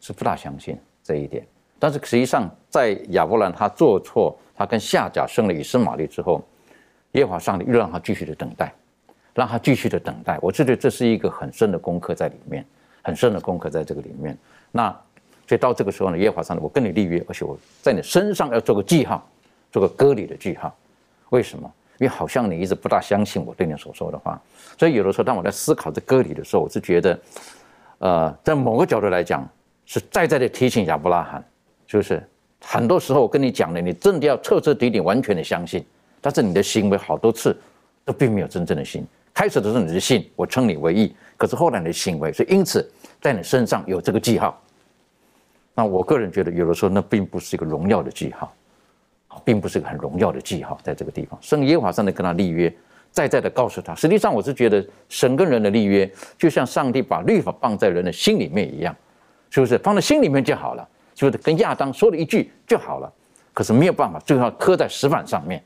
[0.00, 1.44] 是不大相信这一点。
[1.76, 6.40] 但是实际上，在亚伯兰他做错，他跟夏甲生了以斯玛利之后，
[7.14, 8.72] 耶和华上帝又让他继续的等待，
[9.34, 10.38] 让他继续的等待。
[10.40, 12.64] 我觉得这是一个很深的功课在里面，
[13.02, 14.38] 很深的功课在这个里面。
[14.70, 14.88] 那
[15.48, 19.28] 所以到这个时候呢，耶和华上帝，我跟你立约，而且我在你身上要做个记号，
[19.72, 20.72] 做个割礼的记号。
[21.30, 21.68] 为什么？
[22.02, 24.36] 因为好像你一直不大相信我对你所说的话，
[24.76, 27.20] 所以有的时候当我在思考这歌里的时候，我是觉得，
[27.98, 29.48] 呃，在某个角度来讲，
[29.86, 31.44] 是再再的提醒亚伯拉罕，
[31.86, 32.20] 就是
[32.60, 35.84] 很多时候我跟你讲了，你真的要彻彻底底完全的相信，
[36.20, 37.56] 但是你的行为好多次
[38.04, 39.06] 都并没有真正的信。
[39.32, 44.60] 开始的时候你是信，我称你为义，可是后来你的行为，所以因此在你身上有这个记号。
[45.72, 48.52] 那我个人觉得，有的时候那并不是一个荣耀的记号。
[49.44, 52.72] 并不是个很荣耀的记号，在这个地方，圣耶和华上帝跟他立约，
[53.10, 53.94] 再再的告诉他。
[53.94, 58.94] 实际上，我是觉得神跟人的立约，就像上帝把律法放在人的心里面一样，
[59.50, 59.78] 是不是？
[59.78, 63.12] 放在心里面就好了，就是跟亚当说了一句就好了。
[63.54, 65.62] 可是没有办法，最后刻在石板上面。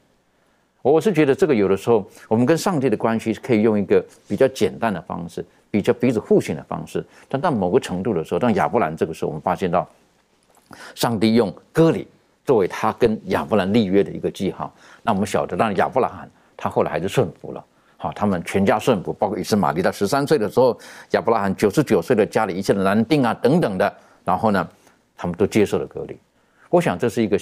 [0.82, 7.04] 我是觉得这个有的时候，我们跟上帝的关系可以用一个比较简单的方式，比较彼此互信的方式。
[7.28, 9.88] 但到某个程度的时候，当亚伯兰这个时候，我们发现到
[10.94, 12.06] 上帝用割礼。
[12.46, 17.62] 作为他跟亚伯兰立约的一个记号，那我们晓得，当然亚伯拉罕他后来还是顺服了，
[17.96, 20.78] 好，他们全家顺服，包括以斯玛利，到十三岁的时候，
[21.10, 23.92] 亚伯拉罕九十九岁的家里一切的男丁啊等等的，
[24.24, 24.68] 然后呢，
[25.16, 26.16] 他们都接受了隔离。
[26.70, 27.36] 我想这是一个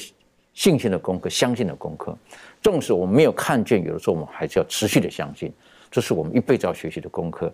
[0.55, 2.17] 信心的功课，相信的功课。
[2.62, 5.53] 纵使我们没有看见，有的时候我们还是要持续的相信，
[5.90, 7.53] 这是我们一辈子要学习的功课，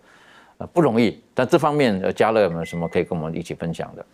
[0.59, 1.21] 呃，不容易。
[1.35, 4.07] 但这方面，呃，嘉乐有没有什么可以跟我们一起分享的？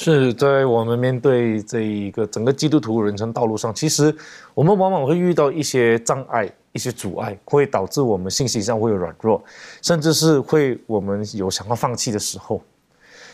[0.00, 4.14] 是在我们面对这一个整个基督徒人生道路上，其实
[4.54, 9.42] 我们往往会遇到一些障碍、一些阻碍，会导致我们信息上会有软弱，
[9.82, 12.62] 甚至是会我们有想要放弃的时候。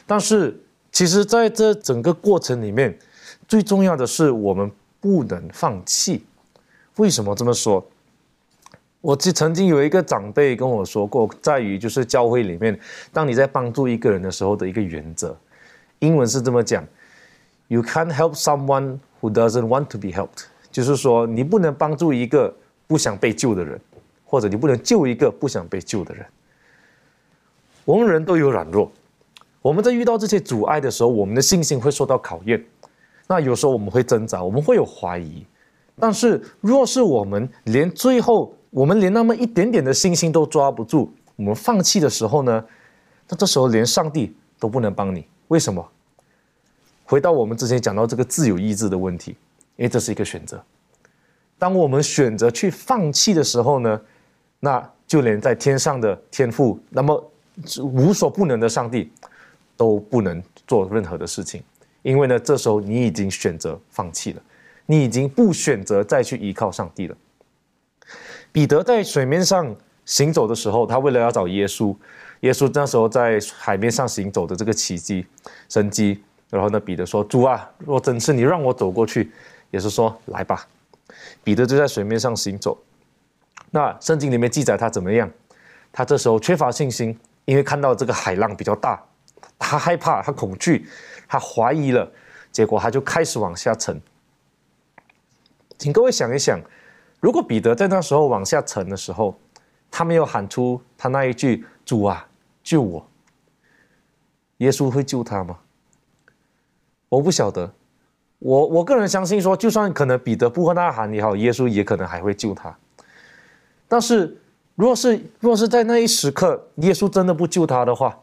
[0.06, 0.58] 但是，
[0.90, 2.98] 其实在这整个过程里面，
[3.46, 6.24] 最重要的是我们不能放弃。
[6.96, 7.86] 为什么这么说？
[9.02, 12.80] 我记曾经有一个长辈跟我说过，在于就是教会里面，
[13.12, 15.36] 当你在帮助一个人的时候的一个原则。
[16.04, 16.84] 英文是这么讲
[17.68, 20.44] ：You can't help someone who doesn't want to be helped。
[20.70, 22.54] 就是说，你不能帮助一个
[22.86, 23.80] 不想被救的人，
[24.24, 26.26] 或者你不能救一个不想被救的人。
[27.84, 28.90] 我们人都有软弱，
[29.62, 32.62] 我们在遇到这些阻碍的时候，我们的信心会受到考验。
[33.26, 35.46] 那有时候我们会挣扎，我们会有怀疑。
[35.98, 42.64] 但是，若是我们连最后我们连那么一点点的信心都抓不住，我们放弃的时候呢？
[43.28, 45.24] 那这时候连上帝都不能帮你。
[45.48, 45.86] 为什么？
[47.04, 49.36] 回到我们之前讲到这个自由意志的问题，
[49.76, 50.62] 因为这是一个选择。
[51.58, 54.00] 当我们选择去放弃的时候呢，
[54.60, 57.32] 那就连在天上的天父，那么
[57.82, 59.12] 无所不能的上帝，
[59.76, 61.62] 都不能做任何的事情，
[62.02, 64.42] 因为呢，这时候你已经选择放弃了，
[64.86, 67.16] 你已经不选择再去依靠上帝了。
[68.50, 69.74] 彼得在水面上
[70.04, 71.94] 行走的时候，他为了要找耶稣，
[72.44, 75.26] 耶稣那时候在海面上行走的这个奇迹
[75.66, 79.32] 神迹，然后呢，彼得说：“主啊，若真是你让我走过去。”
[79.72, 80.68] 耶稣说：“来吧。”
[81.42, 82.76] 彼得就在水面上行走。
[83.70, 85.30] 那圣经里面记载他怎么样？
[85.90, 89.02] 他这时候缺乏信心，因为看到这个海浪比较大，
[89.58, 90.86] 他害怕，他恐惧，
[91.26, 92.06] 他怀疑了，
[92.52, 93.98] 结果他就开始往下沉。
[95.78, 96.60] 请各位想一想，
[97.20, 99.34] 如果彼得在那时候往下沉的时候，
[99.90, 102.26] 他没有喊出他那一句“主啊，
[102.64, 103.06] 救我”，
[104.58, 105.60] 耶稣会救他吗？
[107.08, 107.72] 我不晓得。
[108.40, 112.76] 我我个人相信说，就算可能彼得不和呐喊也好，耶稣也可能还会救他。
[113.86, 114.36] 但是，
[114.74, 118.18] 若是若是在那一时刻，耶稣真的不救他的话，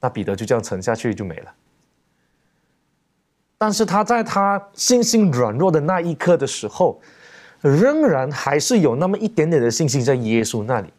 [0.00, 1.54] 那彼得就这样沉下去就没了。
[3.58, 7.00] 但是他在他信心软弱的那一刻的时候，
[7.60, 10.92] 仍然还是有那么一点点的信心在耶稣那里。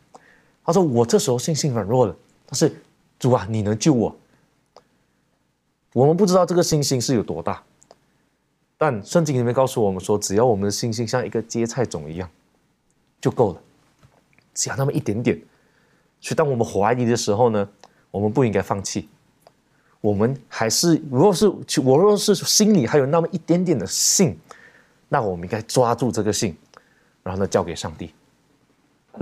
[0.63, 2.15] 他说：“我这时候信心软弱了，
[2.47, 2.81] 但是
[3.19, 4.15] 主啊，你能救我？”
[5.93, 7.63] 我们不知道这个信心是有多大。
[8.77, 12.29] 但圣经里面告诉我们说，只要我们的信心像一个芥菜种一样，
[13.19, 13.61] 就够了，
[14.53, 15.35] 只要那么一点点。
[16.21, 17.67] 所以，当我们怀疑的时候呢，
[18.11, 19.09] 我们不应该放弃。
[19.99, 21.47] 我们还是，如果是
[21.83, 24.37] 我若是心里还有那么一点点的信，
[25.09, 26.55] 那我们应该抓住这个信，
[27.23, 28.13] 然后呢，交给上帝。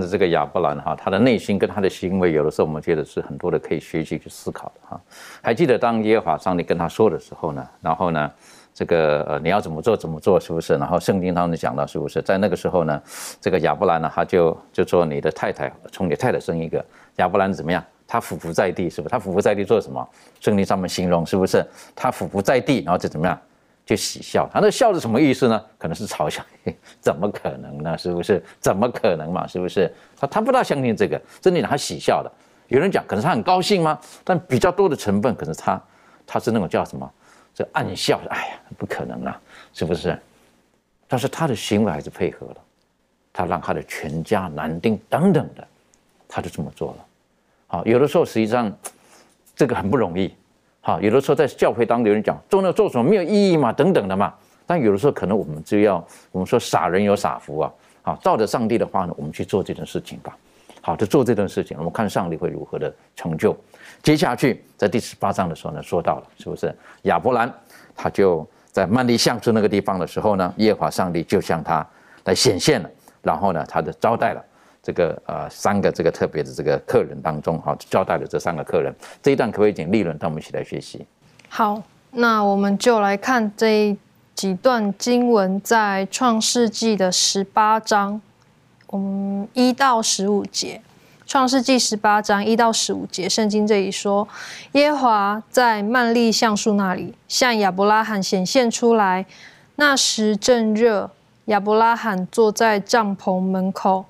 [0.00, 5.00] 是这个亚伯兰哈，他的内心跟他的行为，有的时候我们觉得是很多的可以学习去思考的哈。
[5.42, 8.30] 还记得当耶和华上帝跟他说的时候呢，然后呢？
[8.78, 10.74] 这个呃，你要怎么做怎么做，是不是？
[10.76, 13.02] 然后圣经当中讲到，是不是在那个时候呢？
[13.40, 16.84] 这个亚伯兰呢，他就就说你的太太从你太太生一个。
[17.16, 17.82] 亚伯兰怎么样？
[18.06, 19.10] 他俯伏在地，是不是？
[19.10, 20.06] 他俯伏在地做什么？
[20.40, 21.64] 圣经上面形容是不是？
[21.94, 23.40] 他俯伏在地，然后就怎么样？
[23.86, 24.46] 就喜笑。
[24.52, 25.64] 他那笑是什么意思呢？
[25.78, 26.44] 可能是嘲笑。
[27.00, 27.96] 怎么可能呢？
[27.96, 28.44] 是不是？
[28.60, 29.46] 怎么可能嘛？
[29.46, 29.90] 是不是？
[30.18, 32.30] 他他不大相信这个，真的他喜笑的。
[32.66, 33.98] 有人讲，可能他很高兴吗？
[34.24, 35.80] 但比较多的成分，可能他
[36.26, 37.08] 他是那种叫什么？
[37.54, 39.40] 这暗笑，哎呀，不可能啊，
[39.72, 40.18] 是不是？
[41.06, 42.56] 但是他的行为还是配合了，
[43.32, 45.66] 他让他的全家男丁等等的，
[46.26, 47.06] 他就这么做了。
[47.68, 48.76] 好，有的时候实际上
[49.54, 50.34] 这个很不容易。
[50.86, 54.32] 好，有的时候在教会当中有人讲做那做什么没有意义嘛，等等的嘛。
[54.64, 55.96] 但有的时候可能我们就要
[56.30, 57.72] 我们说傻人有傻福啊。
[58.02, 60.38] 好，照着上帝的话呢，我们去做这件事情吧。
[60.80, 63.52] 好，就做这件事情，我们看上帝会如何的成就。
[64.00, 66.72] 接下去，在第十八章的时候呢，说到了，是不是
[67.02, 67.52] 亚伯兰
[67.96, 71.84] 他就在曼利橡树那个地方的时候呢，耶和华上帝就向他
[72.26, 72.88] 来显现了，
[73.22, 74.44] 然后呢，他的招待了
[74.86, 78.94] 这个呃三个这个特别的这个客人当中，哈，交代了这三个客人。
[79.20, 81.04] 这一段可不可以请利润，带我们一起来学习？
[81.48, 81.82] 好，
[82.12, 83.96] 那我们就来看这
[84.36, 88.20] 几段经文，在创世纪的十八章，
[88.92, 90.80] 嗯，一到十五节。
[91.26, 94.28] 创世纪十八章一到十五节，圣经这里说，
[94.74, 99.26] 耶和华在曼利橡树那里向亚伯拉罕显现出来。
[99.74, 101.10] 那时正热，
[101.46, 104.04] 亚伯拉罕坐在帐篷门口，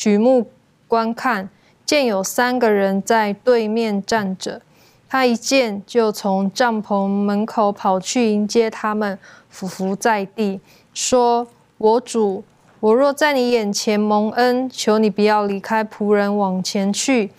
[0.00, 0.50] 举目
[0.88, 1.50] 观看，
[1.84, 4.62] 见有三个人在对面站着。
[5.06, 9.18] 他一见，就从帐篷门口跑去迎接他们，
[9.50, 10.58] 俯伏在地，
[10.94, 11.46] 说
[11.76, 12.42] ：“我主。”
[12.80, 17.30] 我若在你眼前蒙恩，求你不要离开仆人往前去，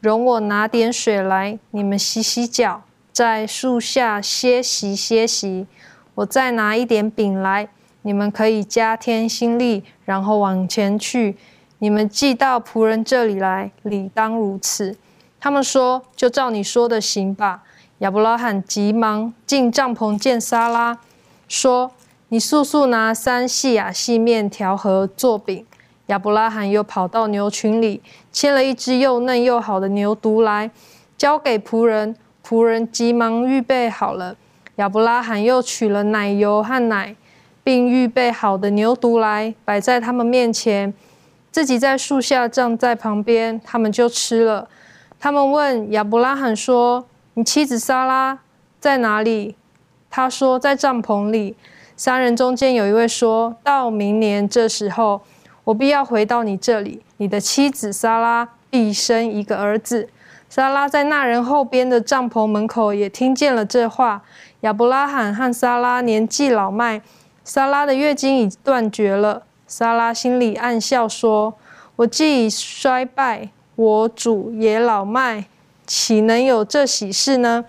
[0.00, 2.82] 容我拿点水来，你们洗洗脚，
[3.12, 5.68] 在树下歇息歇息。
[6.16, 7.68] 我再拿一点饼来，
[8.02, 11.36] 你们可以加添心力，然后往前去。
[11.80, 14.96] 你们寄到仆人这里来，理当如此。
[15.38, 17.64] 他们说：“就照你说的行吧。”
[17.98, 20.98] 亚伯拉罕急忙进帐篷见撒拉，
[21.48, 21.90] 说。
[22.32, 25.66] 你速速拿三细亚细面条和做饼。
[26.06, 28.00] 亚伯拉罕又跑到牛群里，
[28.30, 30.70] 牵了一只又嫩又好的牛犊来，
[31.18, 32.14] 交给仆人。
[32.46, 34.36] 仆人急忙预备好了。
[34.76, 37.16] 亚伯拉罕又取了奶油和奶，
[37.64, 40.94] 并预备好的牛犊来，摆在他们面前，
[41.50, 43.60] 自己在树下站在旁边。
[43.64, 44.68] 他们就吃了。
[45.18, 48.38] 他们问亚伯拉罕说：“你妻子撒拉
[48.78, 49.56] 在哪里？”
[50.10, 51.56] 他说：“在帐篷里。”
[51.96, 55.20] 三人中间有一位说到：“明年这时候，
[55.64, 60.08] 我必要回到你这里，你的妻子撒拉必生一个儿子。”
[60.48, 64.22] 撒拉在那人后边的帐篷门口也听见了这话。
[64.62, 67.02] 亚伯拉罕和撒拉年纪老迈，
[67.44, 69.42] 撒拉的月经已断绝了。
[69.70, 71.54] 撒拉心里暗笑说
[71.94, 75.44] ：“我既已衰败，我主也老迈，
[75.86, 77.64] 岂能有这喜事呢？”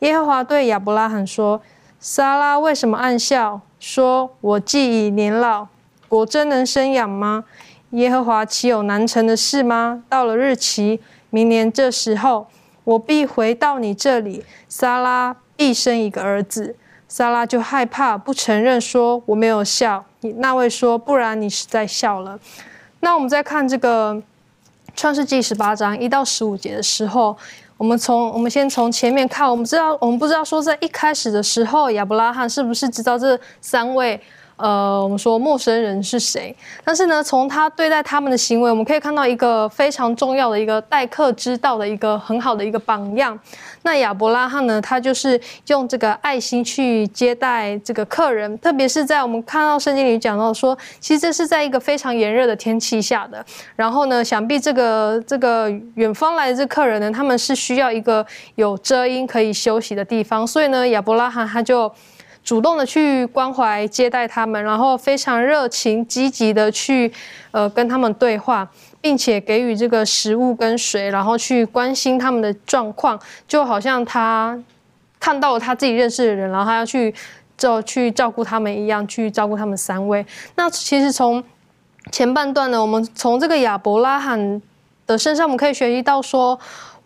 [0.00, 1.62] 耶和华对亚伯拉罕说
[1.98, 3.62] ：“撒拉为什么暗笑？
[3.80, 5.68] 说：“我既已年老，
[6.06, 7.44] 果真能生养吗？
[7.92, 10.04] 耶和华岂有难成的事吗？
[10.06, 12.46] 到了日期，明年这时候，
[12.84, 16.76] 我必回到你这里，撒拉必生一个儿子。”
[17.08, 22.38] 撒拉就害怕，不承认，说：“我没有笑。”那位说：“不然你是在笑了。”
[23.00, 24.20] 那我们再看这个
[24.96, 27.36] 创世纪十八章一到十五节的时候，
[27.76, 34.20] 我们从我们先从前面看，我们知道我们不知道说在一开始的时候，亚伯拉罕是不是知道这三位？
[34.58, 36.54] 呃，我们说陌生人是谁？
[36.84, 43.38] 但是呢，从他对待他们的行为，我们可以看到一个非常重要的一个待客之道的一个很好的一个榜样。
[43.82, 53.42] 那亚伯拉罕呢，他就是用这个爱心去接待这个客人，特别是在我们看到圣经里讲到说，其实这是在一个非常炎热的天气下的。
[53.76, 61.90] 然后呢，想必这个这个远方来的这客人呢，他们是需要一个有遮阴可以休息的地方，所以呢，亚伯拉罕他就。
[62.48, 67.12] 主动的去关怀接待他们，然后非常热情积极的去
[67.50, 68.66] 呃跟他们对话，
[69.02, 74.58] 并且给予这个食物跟水，然后去关心他们的状况，就好像他
[75.20, 77.14] 看到了他自己认识的人，然后他要去
[77.58, 80.24] 照去照顾他们一样，去照顾他们三位。
[80.54, 81.44] 那其实从
[82.10, 84.62] 前半段呢，我们从这个亚伯拉罕
[85.06, 86.58] 的身上，我们可以学习到说。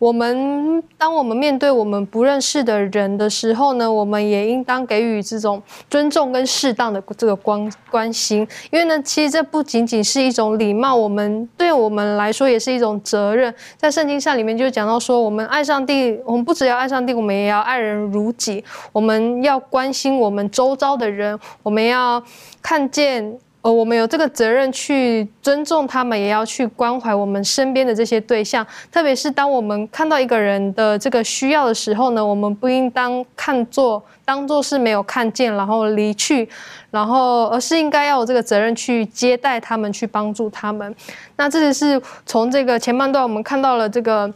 [0.03, 13.55] 我们当我们面对我们不认识的人的时候呢，我们也应当给予这种尊重跟适当的这个关关心，因为呢，其实这不仅仅是一种礼貌，我们对我们来说也是一种责任。
[13.77, 22.21] 在圣经上里面就讲到说，我们爱上帝，我们不只要爱上帝，我们也要爱人如己，我们要关心我们周遭的人，我们要
[22.61, 23.39] 看见。
[23.63, 28.65] 呃，我们有这个责任去尊重他们，也要去关怀我们身边的这些对象。
[28.91, 36.47] 特别是当我们看到一个人的这个需要的时候呢，我们不应当看作当做是没有看见，然后离去，
[36.91, 40.93] 然后而是应该要有这个责任去接待他们，去帮助他们。
[41.37, 44.29] 那这个是从这个前半段我们看到了这个，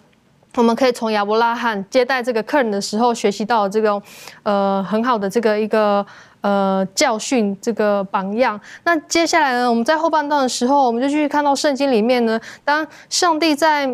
[0.55, 4.01] 我们可以从亚伯拉罕接待这个客人的时候学习到这个，
[4.43, 6.05] 呃，很好的这个一个。
[6.41, 8.59] 呃，教训这个榜样。
[8.83, 9.69] 那接下来呢？
[9.69, 13.89] 我们在后半段的时候，我们就继续看到圣经里面呢，当上帝在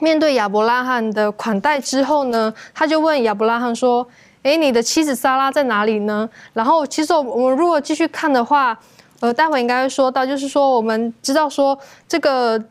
[0.00, 4.06] 面对亚伯拉罕的款待之后呢，他就问亚伯拉罕说
[4.42, 8.78] ：“诶，你的妻子撒拉在哪里呢？”然后，其实我们如果继续看的话，
[9.20, 12.62] 呃，待会应该会说到，就是说我们知道说这个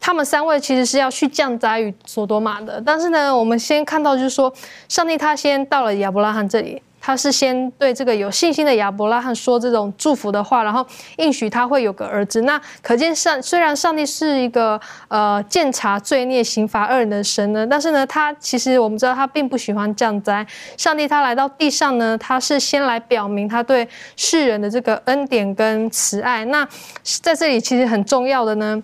[0.00, 4.52] 他们三位其实是要去降灾与索多玛的，但是呢，我们先看到就是说，
[4.88, 6.82] 上帝他先到了亚伯拉罕这里。
[7.06, 10.84] 他是先对这个有信心的亚伯拉罕说这种祝福的话，然后
[11.18, 12.42] 应许他会有个儿子。
[12.42, 20.44] 那可见上虽然上帝是一个呃鉴察罪孽、刑罚恶人的神呢，但是呢，他其实我们知道他并不喜欢降灾。
[20.76, 26.44] 上帝他来到地上呢，他是先来表明他对世人的这个恩典跟慈爱。
[26.46, 26.66] 那
[27.22, 28.82] 在这里其实很重要的呢，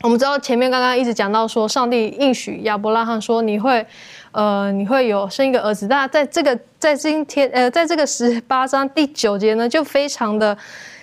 [0.00, 3.86] 我们知道前面刚刚一直讲到说，上帝应许亚伯拉罕说你会。
[4.32, 5.86] 呃，你会有生一个儿子。
[5.86, 10.56] 那在这个在今天，呃，在这个十八章第九节呢，就非常的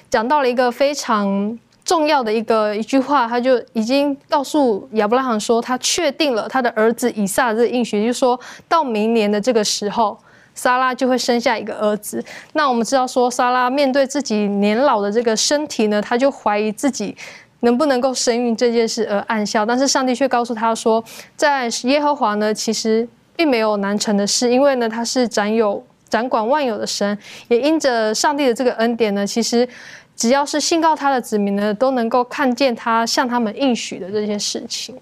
[0.10, 10.18] 讲到了一个非常重要的一个一句话，他就已经告诉亚伯拉罕说，他确定了他的儿子以撒这个应许，就是说到明年的这个时候，
[10.54, 12.24] 莎拉就会生下一个儿子。
[12.54, 17.16] 那我们知道说，莎拉面对自己年老的这个身体呢，他就怀疑自己。
[17.62, 21.04] 能不能够生育这件事而暗笑，但是上帝却告诉他说，
[21.36, 27.18] 在耶和华呢，其实并没有难成的事，因为呢，他是掌有掌管万有的神，
[27.48, 29.68] 也因着上帝的这个恩典呢，其实
[30.16, 34.96] 只要是信告他的子民呢，都能够看见他向他们应许的这些事情。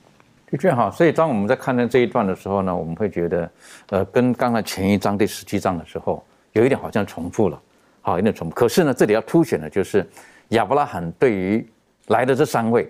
[0.50, 3.50] 的确哈，所以当我们在看到这一段的时候呢，我们会觉得，
[3.90, 7.60] 呃，跟刚才前一章第十七章的时候有一点好像重复了，
[8.02, 8.54] 好，有点重复。
[8.54, 10.08] 可是呢，这里要凸显的就是
[10.50, 11.68] 亚伯拉罕对于
[12.08, 12.88] 来的这三位，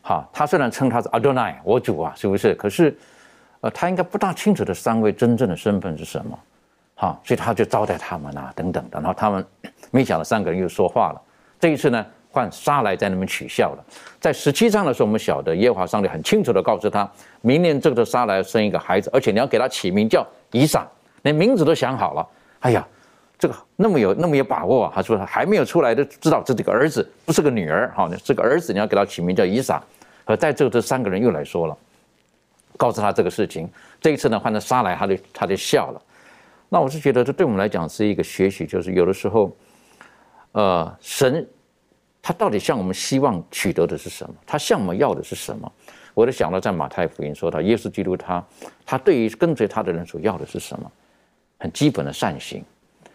[0.00, 2.54] 哈，他虽然称他是阿多奈，我主啊，是不是？
[2.54, 2.96] 可是，
[3.62, 6.38] 呃，他应该不大清楚这三位真正的身份是什么，
[6.94, 9.00] 哈，所以他就招待他们啊，等等的。
[9.00, 9.44] 然后他们
[9.90, 11.22] 没想到三个人又说话了。
[11.58, 13.84] 这一次呢，换沙来在那边取笑了。
[14.20, 17.10] 在十七章的时候，我们晓得耶和华上帝很清楚的告诉他，
[17.40, 20.86] 明年这个沙来生一个孩子，而且你要给他起名叫以撒，
[21.22, 22.26] 连名字都想好了。
[22.60, 22.86] 哎呀。
[23.38, 24.92] 这个那么有那么有把握啊？
[24.94, 29.82] 他说还没有出来的知道这是个儿子不是个女儿，哈，这个儿子你要给他起名叫以撒。
[30.24, 31.76] 而在这这三个人又来说了，
[32.76, 33.68] 告诉他这个事情。
[34.00, 36.02] 这一次呢，换成杀来，他就他就笑了。
[36.68, 39.54] 那我是觉得这对我们来讲是一个学习，就是有的时候，
[40.52, 41.46] 呃，神
[42.22, 44.34] 他到底向我们希望取得的是什么？
[44.46, 45.70] 他向我们要的是什么？
[46.14, 48.44] 我就想到在马太福音说到，耶稣基督他
[48.84, 50.90] 他对于跟随他的人所要的是什么？
[51.58, 52.64] 很基本的善行。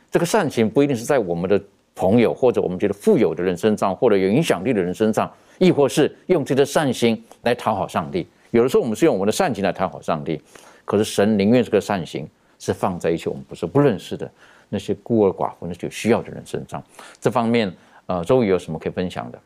[0.10, 1.62] 这个善行不一定是在我们的
[1.94, 8.28] 朋友，或者我们觉得富有的人身上，或者有影响力的人身上，亦或是用这个善心来讨好上帝。
[8.52, 10.42] 有的时候我们是用我们的善行来讨好上帝，
[10.86, 12.28] 可是神宁愿这个善行
[12.60, 14.30] 是放在一些我们不是不认识的
[14.70, 16.82] 那些孤儿寡妇、那些需要的人身上。
[17.20, 17.72] 这方面，
[18.06, 19.40] 呃，周宇有什么可以分享的？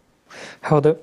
[0.62, 0.96] 好的，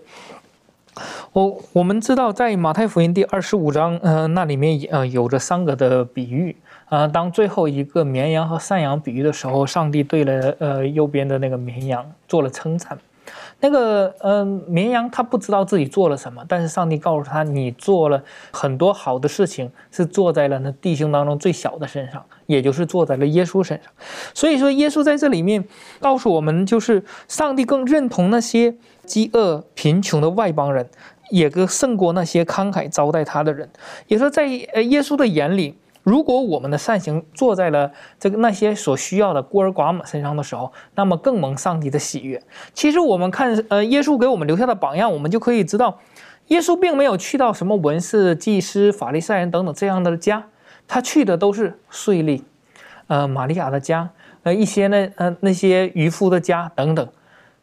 [1.33, 6.57] 我我们知道在马太福音第二十五章，呃，那里面呃有着三个的比喻。
[6.89, 12.99] 呃，当最后一个绵羊和山羊比喻的时候，上帝对了呃右边的那个绵羊做了称赞。
[13.61, 18.23] 那个呃绵羊他不知道自己做了什么，但是上帝告诉他，你做了
[18.53, 23.93] 很多好的事情，是坐在了那弟兄当中最小的身上，也就是坐在了耶稣身上。
[24.35, 25.65] 所以说，耶稣在这里面
[26.01, 28.75] 告诉我们，就是上帝更认同那些
[29.05, 30.89] 饥饿贫穷的外邦人，
[31.31, 33.69] 也更胜过那些慷慨招待他的人。
[34.07, 35.77] 也说，在呃耶稣的眼里。
[36.09, 42.43] 如果我们的善行做在了这个那些所需要的孤儿寡母身上的时候，那么更蒙上帝的喜悦。
[42.73, 45.99] 其实我们看，呃，耶稣给我们留下的榜样，我们就可以知道，
[46.47, 50.43] 耶稣并没有去到什么文士、祭司、法利赛人等等这样的家，
[50.87, 52.41] 他去的都是税吏，
[53.09, 54.09] 呃，玛利亚的家，
[54.45, 57.07] 呃，一些那，呃，那些渔夫的家等等。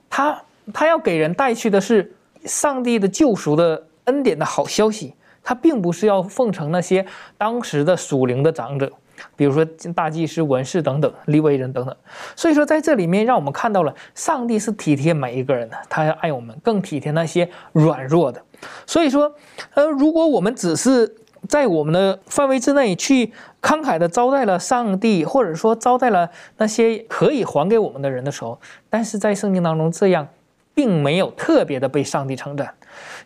[0.08, 0.40] 他
[0.72, 5.16] 他要给人带去的是上帝的救赎的恩典的好消息。
[5.46, 7.06] 他并不是要奉承那些
[7.38, 8.92] 当时的属灵的长者，
[9.36, 11.96] 比如说大祭司、文士等等、利未人等等。
[12.36, 18.42] 所以说，在这里面让我们看到了上帝是体贴每一个人的，他要爱我们，更体贴那些软弱的。
[18.88, 19.32] 所以说，
[19.76, 21.16] 呃，如果我们只是
[21.48, 23.28] 在我们的范围之内去
[23.62, 26.28] 慷慨的招待了上帝，或者说招待了
[26.58, 30.28] 那些可以还给我们的人的时候，但是在圣经当中这样，
[30.74, 32.74] 并没有特别的被上帝称赞。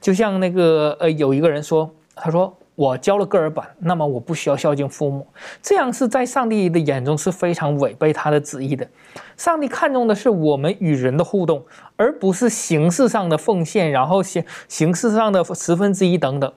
[0.02, 1.90] 就像那个呃，有一个人说。
[2.22, 5.26] 他说：“我交了个儿版，那么我不需要孝敬父母，
[5.62, 8.86] 这样是在上帝的眼中是非常违背他的旨意的。
[9.38, 11.64] 上帝看重的是我们与人的互动，
[11.96, 16.54] 而不是形式上的奉献，然后形形式上的十分之一等等。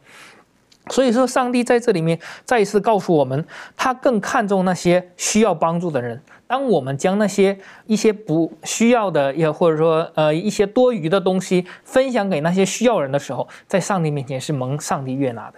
[0.90, 3.44] 所以说，上帝在这里面再一次告诉我们，
[3.76, 6.20] 他更看重那些需要帮助的人。
[6.46, 7.56] 当我们将那些
[7.86, 15.54] 一些不需要的，也或者说呃一些多余的东西分享给那些需要人的时候，在上帝面前是蒙上帝悦纳的。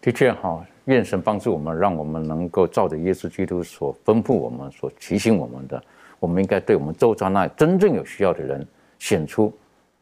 [0.00, 5.80] 的确哈，愿神帮助我们，让我们能够照着耶稣基督所吩咐我们、所提醒我们的，
[6.18, 8.66] 我们应该对我们周遭那真正有需要的人
[8.98, 9.52] 显出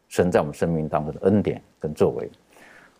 [0.08, 2.30] 神在我们生命当中的恩典跟作为。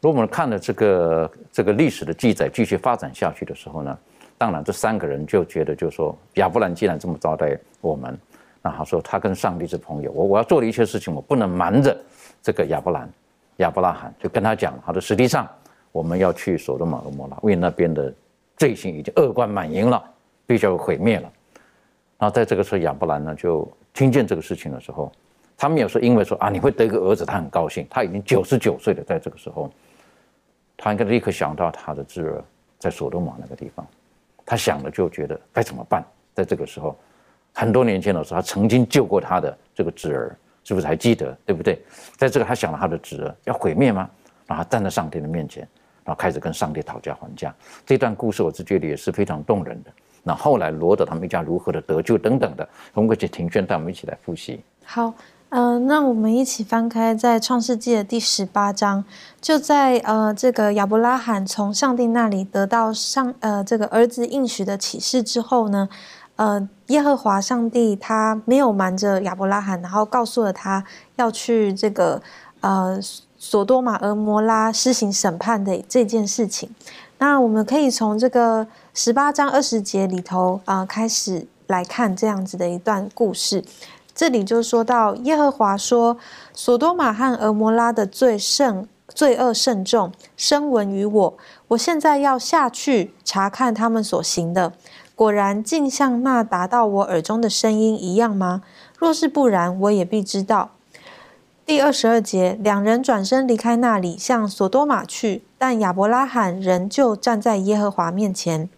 [0.03, 3.97] 如果我们看了这个这个历史的记载继续发展下去的时候呢？
[4.37, 8.19] 当然，这三个人就觉得，就说亚伯兰既然这么招待我们，
[8.61, 11.97] 那他说他跟上帝是朋友，我我要做的一切事情，我不能瞒着
[12.43, 13.09] 这个亚伯兰、
[13.59, 15.49] 亚伯拉罕，就跟他讲，他说实际上
[15.93, 18.13] 我们要去索多玛和摩拉，为那边的
[18.57, 20.03] 罪行已经恶贯满盈了，
[20.45, 21.33] 必须要毁灭了。
[22.19, 25.13] 然后在这个时候，亚伯兰呢就听见这个事情的时候，
[25.57, 29.71] 他没有说因为说啊你会得一个儿子，他很高兴，他已经九十九岁了，在这个时候，
[30.85, 32.45] 他应该立刻想到他的侄儿
[32.77, 33.87] 在索多玛那个地方。
[34.45, 36.05] 他想了就觉得该怎么办？
[36.35, 36.99] 在这个时候，
[37.53, 41.39] 很多年前的时候，他曾经救过他的这个侄儿，是不是还记得？
[41.47, 41.81] 对不对？
[42.17, 44.11] 在这个他想了他的侄儿要毁灭吗？
[44.45, 45.63] 然后站在上帝的面前，
[46.05, 47.55] 然后开始跟上帝讨价还价。
[47.87, 49.91] 这段故事我是觉得也是非常动人的。
[50.25, 54.65] 那后来罗德他们一家如何的得救等等的，通过这庭轩带我们一起来复习。
[54.85, 55.15] 好。
[55.55, 59.05] 嗯，那我们一起翻开在创世纪的第十八章，
[59.39, 65.91] 就在呃这个亚伯拉罕从上帝那里得到上呃这个儿子应许的启示之后呢，
[66.37, 70.83] 呃耶和华上帝他没有瞒着亚伯拉罕，然后告诉了他
[71.17, 72.23] 要去这个
[72.63, 72.99] 呃
[73.37, 76.75] 索多玛俄摩拉施行审判的这件事情。
[77.19, 83.63] 那我们可以从这个十八章二十节里头啊开始来看这样子的一段故事。
[84.15, 86.19] 这里就说到耶和华说
[86.53, 91.35] ：“索多玛和俄摩拉的罪甚罪恶甚重，声闻于我。
[91.69, 94.75] 我现在要下去查看他们所行的，
[95.15, 98.63] 果然竟像那达到我耳中的声音一样吗？
[98.99, 100.71] 若是不然，我也必知道。”
[101.65, 108.69] 第二十二节，两人转身离开那里，向索多玛去，但亚伯拉罕仍旧站在耶和华面前。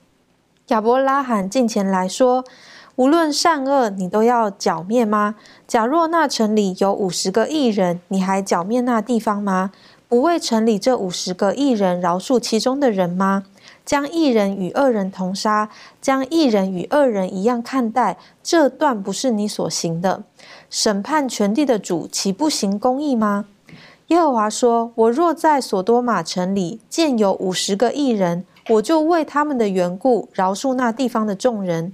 [0.68, 2.45] 亚伯拉罕近前来说。
[2.97, 5.34] 无论善恶，你都要剿灭吗？
[5.66, 9.72] 假若那城里有五十个异人，你还剿灭那地方吗？
[10.09, 13.42] 不为城里这五十个异人饶恕其中的人吗？
[13.84, 15.68] 将异人与恶人同杀，
[16.01, 20.22] 将异人与恶人一样看待，这断不是你所行的。
[20.70, 23.47] 审判全地的主，岂不行公义吗？
[24.07, 31.92] 耶和华说：“我若在所多玛城里见有五十个异人，我就为他们的缘故饶恕那地方的众人。”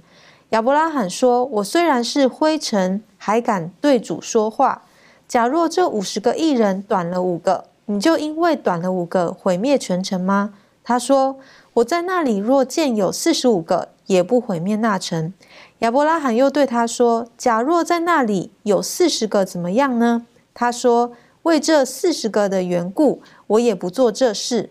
[0.51, 4.81] 亚伯拉罕说：“我虽然是灰尘还敢对主说话？
[5.25, 10.53] 假若这五十个艺人短了五个，你就因为短了五个毁灭全城吗？
[10.83, 11.37] 他说
[11.75, 15.33] ：“我在那里若见有四十五个，也不毁灭那城。”
[15.79, 24.69] 亚伯拉罕又对他说：“假若在那里有四十个，怎么样呢？”他说：“为这四十个的缘故，我也不做这事。”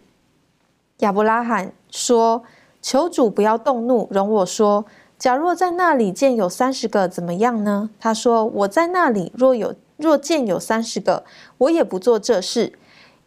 [1.00, 2.42] 亚伯拉罕说
[2.82, 4.84] ：“求主不要动怒，容我说。
[5.20, 11.24] 假若在那里见有三十个，怎么样呢？”他说：“我在那里若有若见有三十个，
[11.58, 12.72] 我也不做这事。”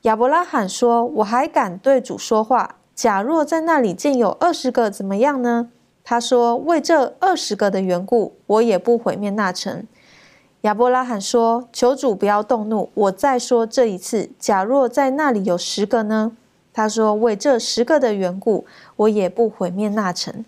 [0.01, 2.77] 亚伯拉罕说：“我还敢对主说话。
[2.95, 5.69] 假若在那里见有二十个，怎么样呢？”
[6.03, 9.85] 他说：“为这二十个的缘故，我也不毁灭那城。”
[10.61, 14.31] 亚伯拉罕说：“求主不要动怒，我再说这一次。
[14.39, 16.31] 假若在那里有十个呢？”
[16.73, 18.65] 他说：“为这十个的缘故，
[18.95, 20.43] 我也不毁灭那城。”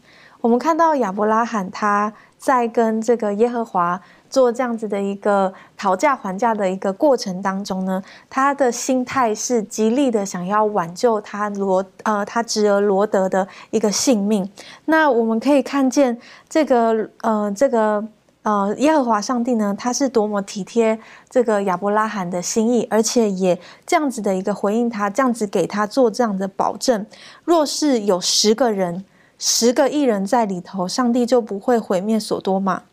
[0.46, 14.48] 我们看到亚伯拉罕他在跟这个耶和华做这样子的一个讨价还价的一个过程当中呢，他的心态是极力的想要挽救他罗呃他侄儿罗德的一个性命。
[14.86, 16.16] 那我们可以看见
[16.48, 18.08] 这个呃这个。
[18.44, 27.04] 呃，耶和华上帝呢，他是多么体贴这个亚伯拉罕的心意，而且也这样子的一个回应他，这样子给他做这样的保证。
[27.44, 29.04] 若是有十个人，
[29.38, 32.84] 十个艺人在里头，上帝就不会毁灭所多玛。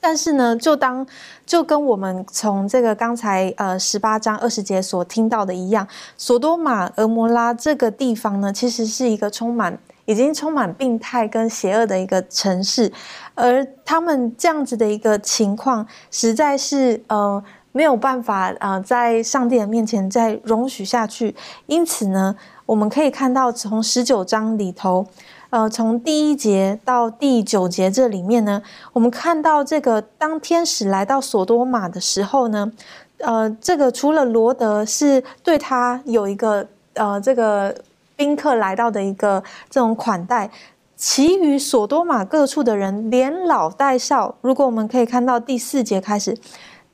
[0.00, 1.06] 但是呢，就当
[1.46, 9.78] 就跟我们从这个刚才呃十八章二十节所听到的一样，所多玛、俄摩拉这个地方呢，其实是一个充满。
[10.06, 12.92] 已经充满病态跟邪恶的一个城市，
[13.34, 21.34] 而他们这样子的一个情况，实在是呃没有办法啊，在上帝的面前再容许下去。
[21.64, 25.06] 因此呢，我们可以看到从十九章里头，
[25.54, 28.60] 呃，从第一节到第九节这里面呢，
[28.92, 32.72] 我们看到这个当天使来到索多玛的时候呢，
[33.18, 37.72] 呃，这个除了罗德是对他有一个呃这个。
[38.16, 40.48] 宾客来到的一个这种款待，
[40.96, 46.38] 其余索多玛各处的人，连老带少，如果我们可以看到第四节开始，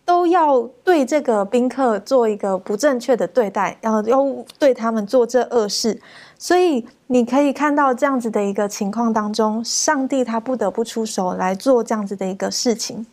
[0.07, 4.25] 都要对这个宾客做一个不正确的对待，然后要
[4.59, 6.01] 对他们做这恶事。
[6.43, 13.07] 所以你可以看到这样子的一个情况当中，上帝他不得不出手来做这样子的一个事情。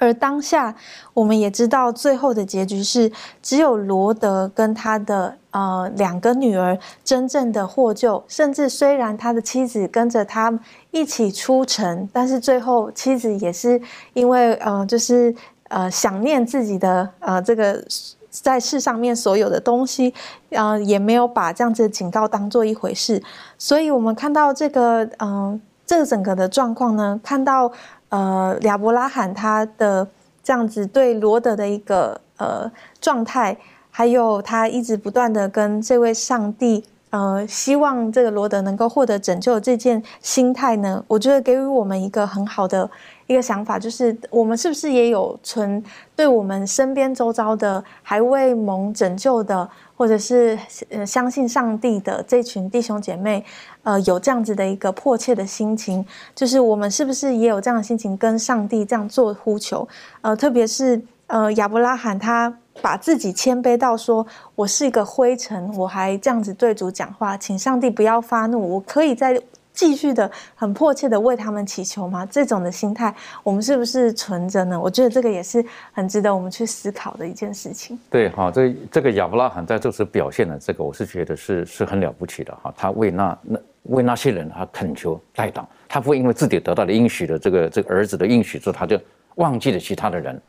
[0.00, 0.74] 而当下，
[1.14, 8.22] 我们也知道最后的结局是，只有罗德跟他的呃两个女儿真正的获救。
[8.26, 10.56] 甚至虽然他的妻子跟着他
[10.90, 13.80] 一起出城，但是最后妻子也是
[14.14, 15.34] 因为呃就是
[15.68, 17.84] 呃想念自己的呃这个
[18.30, 20.14] 在世上面所有的东西，
[20.50, 23.22] 呃也没有把这样子的警告当做一回事。
[23.56, 27.72] 所以我们看到这个嗯这整个的状况呢，看到。
[28.10, 30.08] 呃，亚伯拉罕他的
[30.42, 32.72] 这样子对罗德的一个呃
[33.02, 33.54] 状态，
[33.90, 42.90] 还有他一直不断的跟这位上帝呃，希望这个罗德能够获得拯救这件心态呢，我觉得给予我们一个很好的
[43.28, 45.80] 一个想法，就是我们是不是也有存
[46.16, 49.70] 对我们身边周遭的还未蒙拯救的。
[49.98, 50.56] 或者是
[50.90, 53.44] 呃相信上帝的这群弟兄姐妹，
[53.82, 56.06] 呃有这样子的一个迫切的心情，
[56.36, 59.88] 就是我们是不是也有这样的心情跟上帝这样做呼求？
[60.20, 64.24] 呃，特别是呃亚伯拉罕他把自己谦卑到说，
[64.54, 69.42] 我是一个灰尘，我还这样子对主讲话，请上帝不要发怒，我可以在。
[69.78, 72.26] 继续的很迫切的为他们祈求吗？
[72.26, 73.14] 这种的心态，
[73.44, 74.80] 我们是不是存着呢？
[74.80, 77.96] 我觉得这个也是很值得我们去思考的一件事情。
[78.10, 82.74] 对，哈，这这个亚伯拉罕在这时表现的这个，我是觉得是是很了不起的哈。
[82.76, 89.00] 他为那那为那些人他恳求代祷，他不会因为自己得到了应许的这个这个儿子的应许之后，他就
[89.36, 90.42] 忘记了其他的人。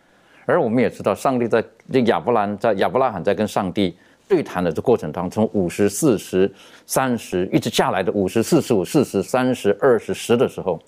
[0.47, 1.63] 而我们也知道，上帝在
[1.93, 3.95] 这亚伯兰在亚伯拉罕在跟上帝。
[4.29, 6.49] 对谈的这过程当中，五十、四十、
[6.85, 10.79] 三十，一直下来的五十、四十五、四十、三十、二十、十的时候，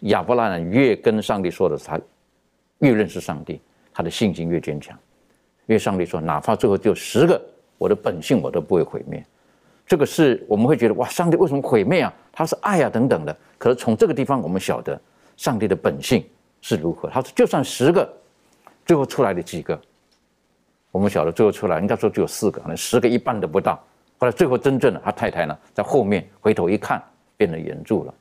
[0.00, 1.98] 亚伯拉罕越跟上帝说的，他
[2.80, 3.62] 越认识上帝，
[3.94, 4.94] 他的信心越坚强。
[5.66, 7.40] 因为上帝说，哪怕最后只有十个，
[7.78, 9.24] 我的本性我都不会毁灭。
[9.86, 12.12] 这个是我们会觉得哇，上帝为什么毁灭啊？
[12.30, 13.34] 他是爱啊等等的。
[13.56, 15.00] 可是从这个地方，我们晓得
[15.38, 16.22] 上帝的本性
[16.60, 17.08] 是如何。
[17.08, 18.06] 他说，就算十个，
[18.84, 19.80] 最后出来的几个。
[20.92, 23.74] 我们晓得最后出来，应该说只有四个，可能十个一半都不到。
[24.18, 27.02] 后来最后真正的他太太呢，在后面回头一看，
[27.36, 28.14] 变得严助了。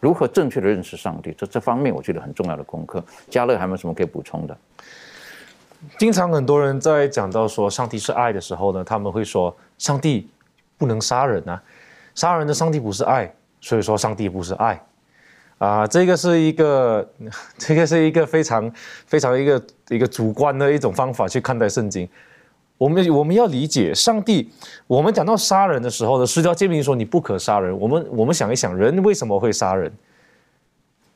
[0.00, 3.04] 如何正确的认识上帝，这这方面我觉得很重要的功课。
[3.30, 4.56] 嘉乐还有没有什么可以补充的？
[5.98, 10.28] 经常很多人在讲到说上帝是爱的时候呢，他们会说上帝
[10.78, 11.62] 不能杀人啊，
[12.14, 14.80] 杀人的上帝不是爱，所以说上帝不是爱。
[15.62, 17.08] 啊，这个是一个，
[17.56, 18.68] 这个是一个非常
[19.06, 22.08] 非常一个一个主观的一种方法去看待圣经。
[22.76, 24.50] 我们我们要理解上帝。
[24.88, 27.78] 我们讲到杀人的时候呢，十条诫命说你不可杀人。
[27.78, 29.92] 我们我们想一想，人为什么会杀人？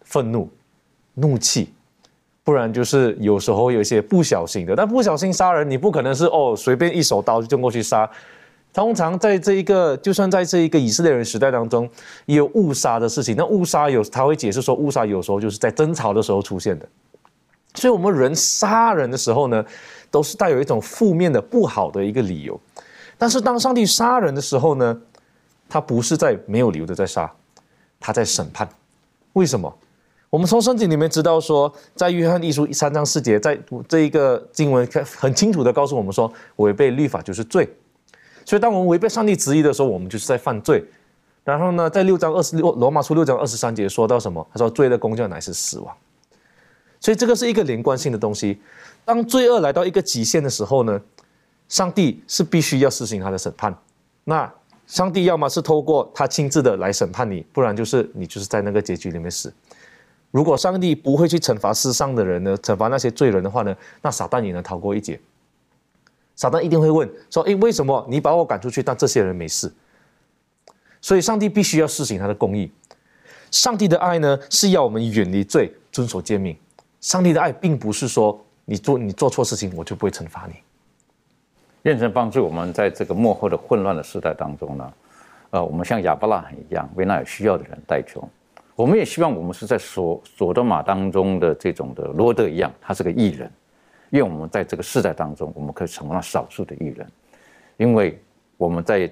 [0.03, 0.49] 愤怒、
[1.15, 1.73] 怒气，
[2.45, 4.77] 不然就是有时候有一些不小心的。
[4.77, 8.09] 但不小心杀人，你不可能是哦随便一手刀就过去杀。
[8.77, 11.89] 通常在这一个，就算在这一个以色列人时代当中，
[12.27, 13.35] 也有误杀的事情。
[13.35, 16.87] 那误杀有，他会解释说，误杀有时候就是在争吵的时候出现的。
[17.75, 19.65] 所以，我们人杀人的时候呢，
[20.11, 22.61] 都是带有一种负面的、不好的一个理由。
[23.17, 25.01] 但是，当上帝杀人的时候呢，
[25.71, 27.33] 他不是在没有理由的在杀，
[27.99, 28.69] 他在审判。
[29.33, 29.75] 为什么？
[30.29, 33.59] 我们从圣经里面知道说，在约翰一书三章四节，在
[33.89, 34.87] 这一个经文
[35.19, 37.67] 很清楚的告诉我们说，违背律法就是罪。
[38.47, 40.83] 所以，当我们违背上帝旨意的时候，我们就是在犯罪。
[41.45, 44.47] 然后呢，在六章二十六罗马书六章二十三节说到什么？
[44.53, 45.95] 他说：“罪的工价乃是死亡。”
[47.01, 48.61] 所以，这个是一个连贯性的东西。
[49.05, 51.01] 当罪恶来到一个极限的时候呢，
[51.69, 53.77] 上帝是必须要实行他的审判。
[54.25, 54.53] 那
[54.87, 59.53] 上帝要么是透过他亲自的来审判你，不然就是你就是在那个结局里面死。
[60.31, 65.21] 如果上帝不会去惩罚世上的人呢，惩罚那些罪人的话呢，那撒旦也能逃过一劫。
[66.37, 69.73] 撒旦一定会问说：“诶，为什么你把我赶出去，但这些人没事？”
[71.01, 72.71] 所以，上帝必须要施行他的公义。
[73.51, 76.57] 上帝的爱呢，是要我们远离罪，遵守诫命。
[77.01, 80.55] 上帝的爱并不是说你做你做错事情，我就不会惩罚你。
[81.83, 84.93] 愿神帮助我们在这个幕后的混乱的时代当中呢，
[85.51, 88.29] 呃，我们像亚伯拉罕一样，为那有需要的人代求。
[88.75, 93.51] 我们也希望我们是在所所多玛当中的这种的罗德一样，他是个艺人。
[94.11, 97.07] 愿我们在这个世代当中，我们可以成为那少数的艺人，
[97.77, 98.21] 因为
[98.57, 99.11] 我们在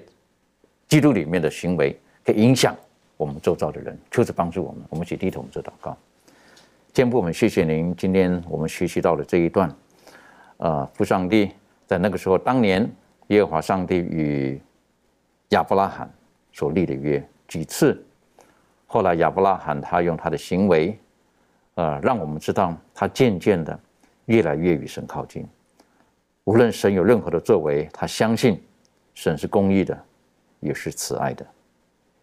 [0.87, 2.75] 基督里面的行为可以影响
[3.17, 4.81] 我们周遭的人，求主帮助我们。
[4.89, 5.97] 我们一起低头，我们做祷告。
[6.93, 7.93] 天父，我们谢谢您。
[7.95, 9.69] 今天我们学习到了这一段，
[10.57, 11.51] 啊，父上帝
[11.85, 12.89] 在那个时候，当年
[13.27, 14.61] 耶和华上帝与
[15.49, 16.09] 亚伯拉罕
[16.53, 18.01] 所立的约几次，
[18.87, 20.97] 后来亚伯拉罕他用他的行为，
[21.73, 23.77] 呃，让我们知道他渐渐的。
[24.25, 25.45] 越来越与神靠近。
[26.43, 28.61] 无论神有任何的作为，他相信
[29.13, 29.97] 神是公义的，
[30.59, 31.45] 也是慈爱的。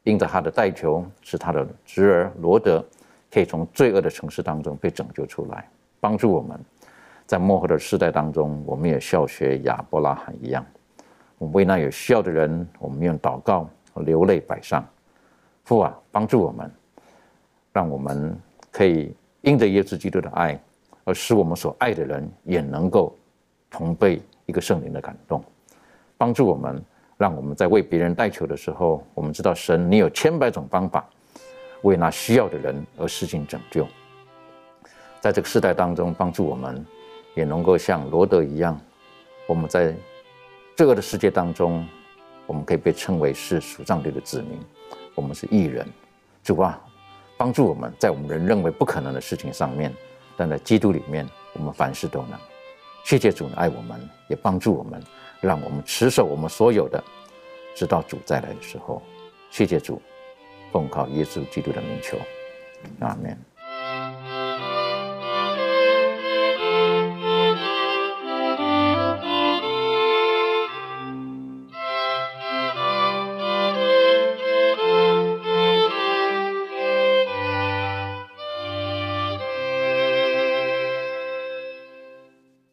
[0.04, 2.84] 因着他的代求，使他的侄儿罗德
[3.30, 5.68] 可以从罪恶的城市当中被拯救出来，
[6.00, 6.58] 帮助我们。
[7.24, 10.66] 在末后的世代当中，我们也效学亚伯拉罕一样，
[11.38, 14.84] 我们为那有需要的人，我们用祷告流泪摆上。
[15.64, 16.70] 父啊，帮助我们，
[17.72, 18.36] 让我们
[18.70, 20.60] 可以因着耶稣基督的爱。
[21.04, 23.16] 而使我们所爱的人也能够
[23.70, 25.42] 同被一个圣灵的感动，
[26.16, 26.82] 帮助我们，
[27.16, 31.04] 让我们在为别人代求的时候，我们知道神，你有千百种方法
[31.82, 33.86] 为那需要的人而施行拯救。
[35.20, 36.84] 在这个时代当中，帮助我们
[37.34, 38.78] 也能够像罗德一样，
[39.46, 39.94] 我们在
[40.76, 41.86] 这个的世界当中，
[42.46, 44.58] 我们可以被称为是属上帝的子民，
[45.14, 45.86] 我们是艺人。
[46.42, 46.80] 主啊，
[47.36, 49.92] 帮助我们在我们人认为不可能的事情上面。
[50.36, 52.38] 但在基督里面，我们凡事都能。
[53.04, 55.02] 谢谢主爱我们，也帮助我们，
[55.40, 57.02] 让我们持守我们所有的，
[57.74, 59.02] 直到主再来的时候。
[59.50, 60.00] 谢谢主，
[60.70, 62.16] 奉靠耶稣基督的名求，
[63.00, 63.51] 阿门。